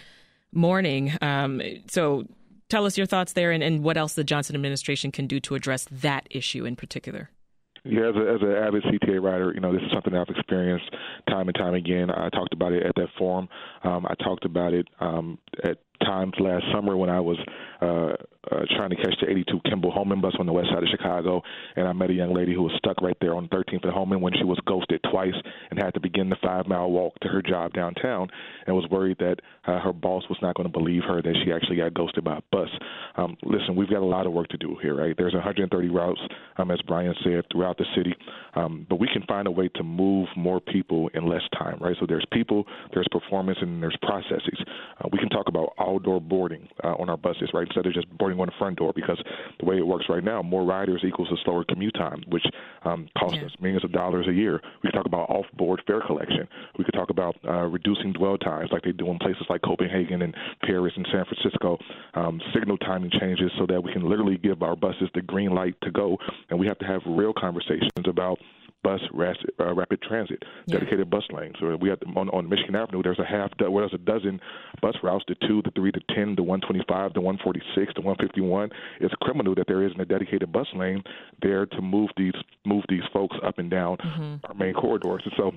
morning. 0.52 1.12
Um, 1.20 1.60
so 1.88 2.24
tell 2.70 2.86
us 2.86 2.96
your 2.96 3.06
thoughts 3.06 3.34
there 3.34 3.50
and, 3.50 3.62
and 3.62 3.82
what 3.82 3.96
else 3.96 4.14
the 4.14 4.24
Johnson 4.24 4.54
administration 4.56 5.12
can 5.12 5.26
do 5.26 5.40
to 5.40 5.54
address 5.54 5.86
that 5.90 6.26
issue 6.30 6.64
in 6.64 6.74
particular. 6.76 7.30
Yeah, 7.85 8.11
as, 8.11 8.16
a, 8.16 8.35
as 8.35 8.43
an 8.43 8.53
avid 8.53 8.83
CTA 8.85 9.23
rider, 9.23 9.53
you 9.55 9.61
know, 9.61 9.73
this 9.73 9.83
is 9.83 9.90
something 9.93 10.14
I've 10.14 10.29
experienced 10.29 10.90
time 11.29 11.49
and 11.49 11.55
time 11.55 11.75
again. 11.75 12.11
I 12.11 12.29
talked 12.29 12.53
about 12.53 12.73
it 12.73 12.85
at 12.85 12.95
that 12.97 13.09
forum. 13.16 13.49
Um, 13.85 14.07
I 14.07 14.14
talked 14.23 14.45
about 14.45 14.75
it 14.75 14.87
um, 15.01 15.38
at 15.64 15.79
times 16.00 16.34
last 16.38 16.64
summer 16.72 16.96
when 16.96 17.10
I 17.10 17.20
was 17.20 17.38
uh, 17.80 18.12
uh, 18.50 18.64
trying 18.76 18.90
to 18.90 18.96
catch 18.96 19.14
the 19.20 19.28
82 19.28 19.60
Kimball 19.68 19.90
Homan 19.90 20.20
bus 20.20 20.34
on 20.38 20.46
the 20.46 20.52
west 20.52 20.68
side 20.72 20.82
of 20.82 20.88
Chicago, 20.90 21.42
and 21.76 21.86
I 21.86 21.92
met 21.92 22.10
a 22.10 22.14
young 22.14 22.34
lady 22.34 22.54
who 22.54 22.62
was 22.62 22.72
stuck 22.78 23.00
right 23.02 23.16
there 23.20 23.34
on 23.34 23.48
13th 23.48 23.84
and 23.84 23.92
Homan 23.92 24.20
when 24.20 24.32
she 24.32 24.44
was 24.44 24.58
ghosted 24.66 25.00
twice 25.10 25.34
and 25.70 25.82
had 25.82 25.94
to 25.94 26.00
begin 26.00 26.30
the 26.30 26.36
five 26.42 26.66
mile 26.66 26.90
walk 26.90 27.18
to 27.20 27.28
her 27.28 27.42
job 27.42 27.72
downtown, 27.74 28.28
and 28.66 28.74
was 28.74 28.88
worried 28.90 29.18
that 29.18 29.36
uh, 29.66 29.78
her 29.80 29.92
boss 29.92 30.24
was 30.28 30.38
not 30.40 30.54
going 30.54 30.66
to 30.66 30.72
believe 30.72 31.02
her 31.06 31.20
that 31.20 31.36
she 31.44 31.52
actually 31.52 31.76
got 31.76 31.92
ghosted 31.94 32.24
by 32.24 32.38
a 32.38 32.40
bus. 32.50 32.68
Um, 33.16 33.36
listen, 33.42 33.76
we've 33.76 33.90
got 33.90 34.02
a 34.02 34.06
lot 34.06 34.26
of 34.26 34.32
work 34.32 34.48
to 34.48 34.56
do 34.56 34.76
here, 34.80 34.96
right? 34.96 35.14
There's 35.16 35.34
130 35.34 35.88
routes, 35.88 36.20
um, 36.56 36.70
as 36.70 36.80
Brian 36.86 37.14
said, 37.22 37.44
throughout 37.52 37.76
the 37.76 37.86
city, 37.94 38.14
um, 38.54 38.86
but 38.88 38.96
we 38.96 39.08
can 39.12 39.22
find 39.26 39.48
a 39.48 39.50
way 39.50 39.68
to 39.76 39.82
move 39.82 40.28
more 40.36 40.60
people 40.60 41.10
in 41.14 41.28
less 41.28 41.42
time, 41.58 41.78
right? 41.80 41.96
So 42.00 42.06
there's 42.06 42.26
people, 42.32 42.64
there's 42.94 43.08
performance, 43.10 43.58
and 43.60 43.82
there's 43.82 43.96
processes. 44.02 44.58
Uh, 44.98 45.08
we 45.12 45.18
can 45.18 45.28
talk 45.28 45.48
about 45.48 45.74
all-door 45.90 46.20
boarding 46.20 46.64
uh, 46.85 46.94
on 47.00 47.07
our 47.12 47.16
buses, 47.16 47.48
right? 47.53 47.66
Instead 47.66 47.87
of 47.87 47.92
just 47.92 48.09
boarding 48.18 48.38
on 48.40 48.46
the 48.46 48.59
front 48.59 48.79
door, 48.79 48.92
because 48.94 49.20
the 49.59 49.66
way 49.66 49.76
it 49.83 49.87
works 49.87 50.07
right 50.09 50.24
now, 50.33 50.38
more 50.42 50.64
riders 50.64 51.03
equals 51.05 51.29
a 51.33 51.38
slower 51.44 51.64
commute 51.68 51.94
time, 51.94 52.20
which 52.29 52.46
um, 52.85 53.09
costs 53.18 53.38
Yeah. 53.40 53.46
us 53.46 53.53
millions 53.61 53.85
of 53.85 53.92
dollars 53.92 54.26
a 54.29 54.33
year. 54.42 54.61
We 54.83 54.90
can 54.90 54.96
talk 54.98 55.07
about 55.07 55.29
off-board 55.37 55.83
fare 55.87 56.03
collection. 56.07 56.46
We 56.79 56.85
could 56.85 56.94
talk 56.94 57.11
about 57.11 57.35
uh, 57.46 57.66
reducing 57.79 58.12
dwell 58.12 58.38
times, 58.38 58.68
like 58.72 58.83
they 58.83 58.92
do 58.92 59.11
in 59.11 59.18
places 59.18 59.46
like 59.50 59.62
Copenhagen 59.62 60.22
and 60.22 60.33
Paris 60.62 60.92
and 60.96 61.07
San 61.12 61.24
Francisco. 61.24 61.79
Um, 62.14 62.40
signal 62.55 62.79
timing 62.79 63.11
changes 63.20 63.50
so 63.59 63.66
that 63.66 63.83
we 63.83 63.92
can 63.92 64.09
literally 64.09 64.38
give 64.38 64.62
our 64.62 64.76
buses 64.76 65.09
the 65.14 65.22
green 65.22 65.53
light 65.61 65.74
to 65.83 65.90
go, 65.90 66.16
and 66.48 66.59
we 66.61 66.66
have 66.66 66.79
to 66.79 66.87
have 66.87 67.03
real 67.07 67.33
conversations 67.46 68.07
about 68.07 68.38
bus 68.83 69.01
ras- 69.12 69.37
uh, 69.59 69.75
rapid 69.75 70.01
transit, 70.03 70.43
Yeah. 70.66 70.79
dedicated 70.79 71.11
bus 71.11 71.25
lanes. 71.33 71.55
So 71.61 71.77
we 71.77 71.88
have 71.90 71.99
on 72.16 72.29
on 72.31 72.49
Michigan 72.49 72.75
Avenue. 72.77 73.03
There's 73.03 73.19
a 73.19 73.25
half, 73.25 73.51
well, 73.61 73.87
there's 73.87 73.95
a 73.95 73.99
dozen 73.99 74.40
bus 74.81 74.97
routes: 75.03 75.25
the 75.29 75.35
two, 75.47 75.62
the 75.62 75.71
three, 75.73 75.90
the 75.90 76.01
ten, 76.14 76.35
the 76.37 76.43
125, 76.43 77.12
the 77.14 77.21
146, 77.21 77.93
the 77.95 78.01
151. 78.01 78.71
It's 79.01 79.14
criminal 79.21 79.55
that 79.57 79.66
there 79.66 79.83
isn't 79.85 80.01
a 80.01 80.05
dedicated 80.05 80.51
bus 80.53 80.66
lane 80.75 81.03
there 81.43 81.66
to 81.66 81.83
move 81.83 82.11
these 82.16 82.33
move 82.64 82.85
these 82.88 83.03
folks 83.12 83.37
up 83.45 83.59
and 83.59 83.71
down 83.71 83.99
our 84.45 84.55
main 84.55 84.75
corridors. 84.75 85.23
And 85.25 85.35
so 85.37 85.53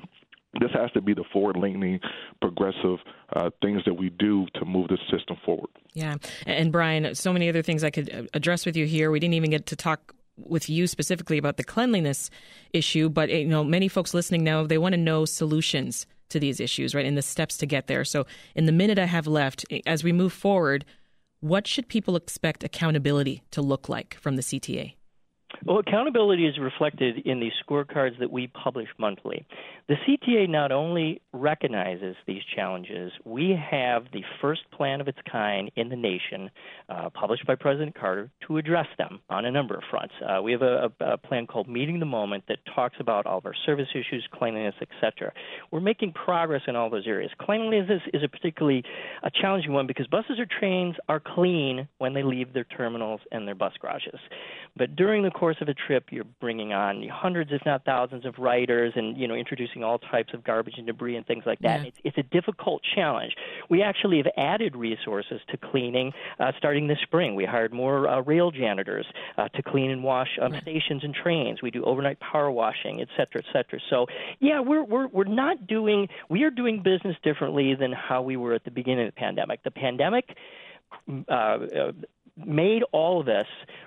this 0.59 0.69
has 0.73 0.91
to 0.91 1.01
be 1.01 1.15
the 1.15 1.23
forward-leaning, 1.33 1.99
progressive 2.39 2.99
uh, 3.35 3.49
things 3.63 3.81
that 3.85 3.93
we 3.95 4.09
do 4.11 4.45
to 4.55 4.65
move 4.65 4.87
this 4.87 4.99
system 5.09 5.35
forward. 5.43 5.69
Yeah. 5.93 6.15
And 6.45 6.71
Brian, 6.71 7.15
so 7.15 7.33
many 7.33 7.49
other 7.49 7.63
things 7.63 7.83
I 7.83 7.89
could 7.89 8.13
uh, 8.13 8.23
address 8.35 8.63
with 8.65 8.75
you 8.77 8.85
here. 8.85 9.09
We 9.09 9.19
didn't 9.19 9.33
even 9.33 9.49
get 9.49 9.65
to 9.67 9.75
talk 9.75 10.13
with 10.37 10.69
you 10.69 10.87
specifically 10.87 11.37
about 11.37 11.57
the 11.57 11.63
cleanliness 11.63 12.29
issue, 12.73 13.09
but 13.09 13.29
you 13.29 13.45
know, 13.45 13.63
many 13.63 13.87
folks 13.87 14.13
listening 14.13 14.43
now, 14.43 14.65
they 14.65 14.77
want 14.77 14.93
to 14.93 14.97
know 14.97 15.25
solutions 15.25 16.05
to 16.29 16.39
these 16.39 16.59
issues, 16.59 16.95
right? 16.95 17.05
And 17.05 17.17
the 17.17 17.21
steps 17.21 17.57
to 17.57 17.65
get 17.65 17.87
there. 17.87 18.03
So, 18.03 18.25
in 18.55 18.65
the 18.65 18.71
minute 18.71 18.99
I 18.99 19.05
have 19.05 19.27
left, 19.27 19.65
eh, 19.69 19.81
as 19.85 20.03
we 20.03 20.11
move 20.11 20.33
forward, 20.33 20.85
what 21.39 21.67
should 21.67 21.87
people 21.87 22.15
expect 22.15 22.63
accountability 22.63 23.43
to 23.51 23.61
look 23.61 23.89
like 23.89 24.15
from 24.15 24.35
the 24.35 24.41
CTA? 24.41 24.95
Well, 25.65 25.79
accountability 25.79 26.45
is 26.45 26.57
reflected 26.59 27.19
in 27.25 27.39
the 27.39 27.51
scorecards 27.63 28.19
that 28.19 28.31
we 28.31 28.47
publish 28.47 28.89
monthly. 28.97 29.45
The 29.87 29.95
CTA 29.95 30.49
not 30.49 30.71
only 30.71 31.21
recognizes 31.31 32.15
these 32.25 32.41
challenges, 32.55 33.11
we 33.25 33.57
have 33.69 34.05
the 34.11 34.23
first 34.41 34.61
plan 34.71 35.01
of 35.01 35.07
its 35.07 35.17
kind 35.29 35.71
in 35.75 35.89
the 35.89 35.95
nation, 35.95 36.49
uh, 36.89 37.09
published 37.09 37.45
by 37.45 37.55
President 37.55 37.95
Carter, 37.97 38.29
to 38.47 38.57
address 38.57 38.87
them 38.97 39.19
on 39.29 39.45
a 39.45 39.51
number 39.51 39.75
of 39.75 39.83
fronts. 39.89 40.13
Uh, 40.21 40.41
we 40.41 40.51
have 40.51 40.61
a, 40.61 40.91
a, 40.99 41.17
plan 41.17 41.47
called 41.47 41.67
Meeting 41.67 41.99
the 41.99 42.05
Moment 42.05 42.43
that 42.47 42.59
talks 42.75 42.95
about 42.99 43.25
all 43.25 43.37
of 43.37 43.45
our 43.45 43.55
service 43.65 43.87
issues, 43.91 44.27
cleanliness, 44.33 44.75
etc. 44.81 45.31
We're 45.71 45.81
making 45.81 46.13
progress 46.13 46.61
in 46.67 46.75
all 46.75 46.89
those 46.89 47.07
areas. 47.07 47.31
Cleanliness 47.39 47.89
is, 47.89 48.01
is 48.13 48.23
a 48.23 48.27
particularly 48.27 48.83
a 49.23 49.29
challenging 49.29 49.73
one 49.73 49.87
because 49.87 50.07
buses 50.07 50.39
or 50.39 50.45
trains 50.45 50.95
are 51.07 51.19
clean 51.19 51.87
when 51.97 52.13
they 52.13 52.23
leave 52.23 52.53
their 52.53 52.65
terminals 52.65 53.21
and 53.31 53.47
their 53.47 53.55
bus 53.55 53.73
garages. 53.81 54.19
But 54.75 54.95
during 54.95 55.23
the 55.23 55.31
course 55.31 55.52
of 55.61 55.67
a 55.67 55.73
trip, 55.73 56.05
you're 56.11 56.23
bringing 56.39 56.73
on 56.73 57.07
hundreds, 57.09 57.51
if 57.51 57.61
not 57.65 57.85
thousands, 57.85 58.25
of 58.25 58.37
riders, 58.37 58.93
and 58.95 59.17
you 59.17 59.27
know 59.27 59.35
introducing 59.35 59.83
all 59.83 59.99
types 59.99 60.33
of 60.33 60.43
garbage 60.43 60.75
and 60.77 60.87
debris 60.87 61.15
and 61.15 61.25
things 61.25 61.43
like 61.45 61.59
that. 61.59 61.81
Yeah. 61.81 61.87
It's, 61.87 61.97
it's 62.03 62.17
a 62.17 62.23
difficult 62.23 62.81
challenge. 62.95 63.33
We 63.69 63.81
actually 63.81 64.17
have 64.17 64.27
added 64.37 64.75
resources 64.75 65.41
to 65.49 65.57
cleaning 65.57 66.13
uh, 66.39 66.51
starting 66.57 66.87
this 66.87 66.99
spring. 67.03 67.35
We 67.35 67.45
hired 67.45 67.73
more 67.73 68.07
uh, 68.07 68.21
rail 68.21 68.51
janitors 68.51 69.05
uh, 69.37 69.49
to 69.49 69.63
clean 69.63 69.91
and 69.91 70.03
wash 70.03 70.29
um, 70.41 70.53
stations 70.61 71.03
and 71.03 71.13
trains. 71.13 71.61
We 71.61 71.71
do 71.71 71.83
overnight 71.83 72.19
power 72.19 72.51
washing, 72.51 73.01
et 73.01 73.07
cetera, 73.17 73.43
et 73.45 73.51
cetera. 73.53 73.79
So 73.89 74.07
yeah, 74.39 74.61
we're 74.61 74.83
we're 74.83 75.07
we're 75.07 75.23
not 75.25 75.67
doing 75.67 76.07
we 76.29 76.43
are 76.43 76.51
doing 76.51 76.81
business 76.83 77.15
differently 77.23 77.75
than 77.75 77.91
how 77.91 78.21
we 78.21 78.37
were 78.37 78.53
at 78.53 78.63
the 78.63 78.71
beginning 78.71 79.07
of 79.07 79.13
the 79.13 79.19
pandemic. 79.19 79.63
The 79.63 79.71
pandemic. 79.71 80.37
Uh, 81.27 81.33
uh, 81.33 81.91
made 82.35 82.83
all 82.91 83.21
of 83.21 83.27
us 83.27 83.45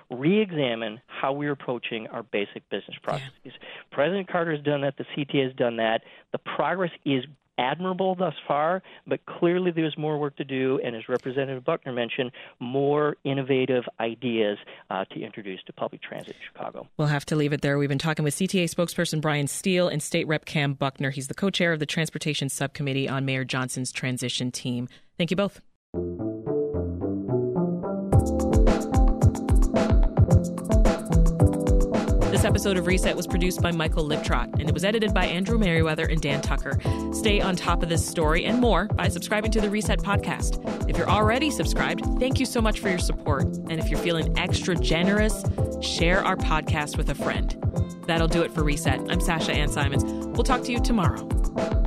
re-examine 0.09 1.01
how 1.07 1.33
we're 1.33 1.51
approaching 1.51 2.07
our 2.07 2.23
basic 2.23 2.67
business 2.69 2.97
processes. 3.03 3.53
President 3.91 4.29
Carter 4.29 4.55
has 4.55 4.63
done 4.63 4.81
that. 4.81 4.95
The 4.97 5.05
CTA 5.15 5.45
has 5.45 5.53
done 5.55 5.77
that. 5.77 6.01
The 6.31 6.37
progress 6.37 6.91
is 7.05 7.25
admirable 7.57 8.15
thus 8.15 8.35
far, 8.47 8.83
but 9.05 9.25
clearly 9.25 9.71
there's 9.71 9.97
more 9.97 10.17
work 10.17 10.35
to 10.37 10.43
do. 10.43 10.79
And 10.83 10.95
as 10.95 11.09
Representative 11.09 11.65
Buckner 11.65 11.91
mentioned, 11.91 12.31
more 12.59 13.17
innovative 13.23 13.83
ideas 13.99 14.57
uh, 14.89 15.05
to 15.05 15.19
introduce 15.19 15.61
to 15.63 15.73
public 15.73 16.01
transit 16.01 16.35
in 16.35 16.41
Chicago. 16.53 16.87
We'll 16.97 17.07
have 17.07 17.25
to 17.25 17.35
leave 17.35 17.53
it 17.53 17.61
there. 17.61 17.77
We've 17.77 17.89
been 17.89 17.97
talking 17.97 18.23
with 18.23 18.35
CTA 18.35 18.65
spokesperson 18.65 19.21
Brian 19.21 19.47
Steele 19.47 19.87
and 19.87 20.01
State 20.01 20.27
Rep 20.27 20.45
Kam 20.45 20.73
Buckner. 20.73 21.09
He's 21.09 21.27
the 21.27 21.33
co 21.33 21.49
chair 21.49 21.73
of 21.73 21.79
the 21.79 21.85
Transportation 21.85 22.49
Subcommittee 22.49 23.09
on 23.09 23.25
Mayor 23.25 23.43
Johnson's 23.43 23.91
transition 23.91 24.51
team. 24.51 24.87
Thank 25.17 25.31
you 25.31 25.37
both. 25.37 25.61
This 32.37 32.45
episode 32.45 32.77
of 32.77 32.85
Reset 32.85 33.17
was 33.17 33.25
produced 33.25 33.63
by 33.63 33.71
Michael 33.71 34.07
Liptrot, 34.07 34.59
and 34.59 34.69
it 34.69 34.71
was 34.71 34.83
edited 34.83 35.11
by 35.11 35.25
Andrew 35.25 35.57
Merriweather 35.57 36.05
and 36.05 36.21
Dan 36.21 36.39
Tucker. 36.39 36.79
Stay 37.11 37.41
on 37.41 37.55
top 37.55 37.81
of 37.81 37.89
this 37.89 38.07
story 38.07 38.45
and 38.45 38.59
more 38.59 38.85
by 38.85 39.07
subscribing 39.07 39.49
to 39.49 39.59
the 39.59 39.71
Reset 39.71 39.97
podcast. 39.97 40.87
If 40.87 40.99
you're 40.99 41.09
already 41.09 41.49
subscribed, 41.49 42.05
thank 42.19 42.39
you 42.39 42.45
so 42.45 42.61
much 42.61 42.79
for 42.79 42.89
your 42.89 42.99
support. 42.99 43.45
And 43.45 43.79
if 43.79 43.89
you're 43.89 43.99
feeling 43.99 44.37
extra 44.37 44.75
generous, 44.75 45.43
share 45.81 46.23
our 46.23 46.35
podcast 46.35 46.95
with 46.95 47.09
a 47.09 47.15
friend. 47.15 47.57
That'll 48.05 48.27
do 48.27 48.43
it 48.43 48.53
for 48.53 48.63
Reset. 48.63 48.99
I'm 49.09 49.19
Sasha 49.19 49.51
Ann 49.51 49.69
Simons. 49.69 50.03
We'll 50.05 50.43
talk 50.43 50.61
to 50.65 50.71
you 50.71 50.79
tomorrow. 50.79 51.86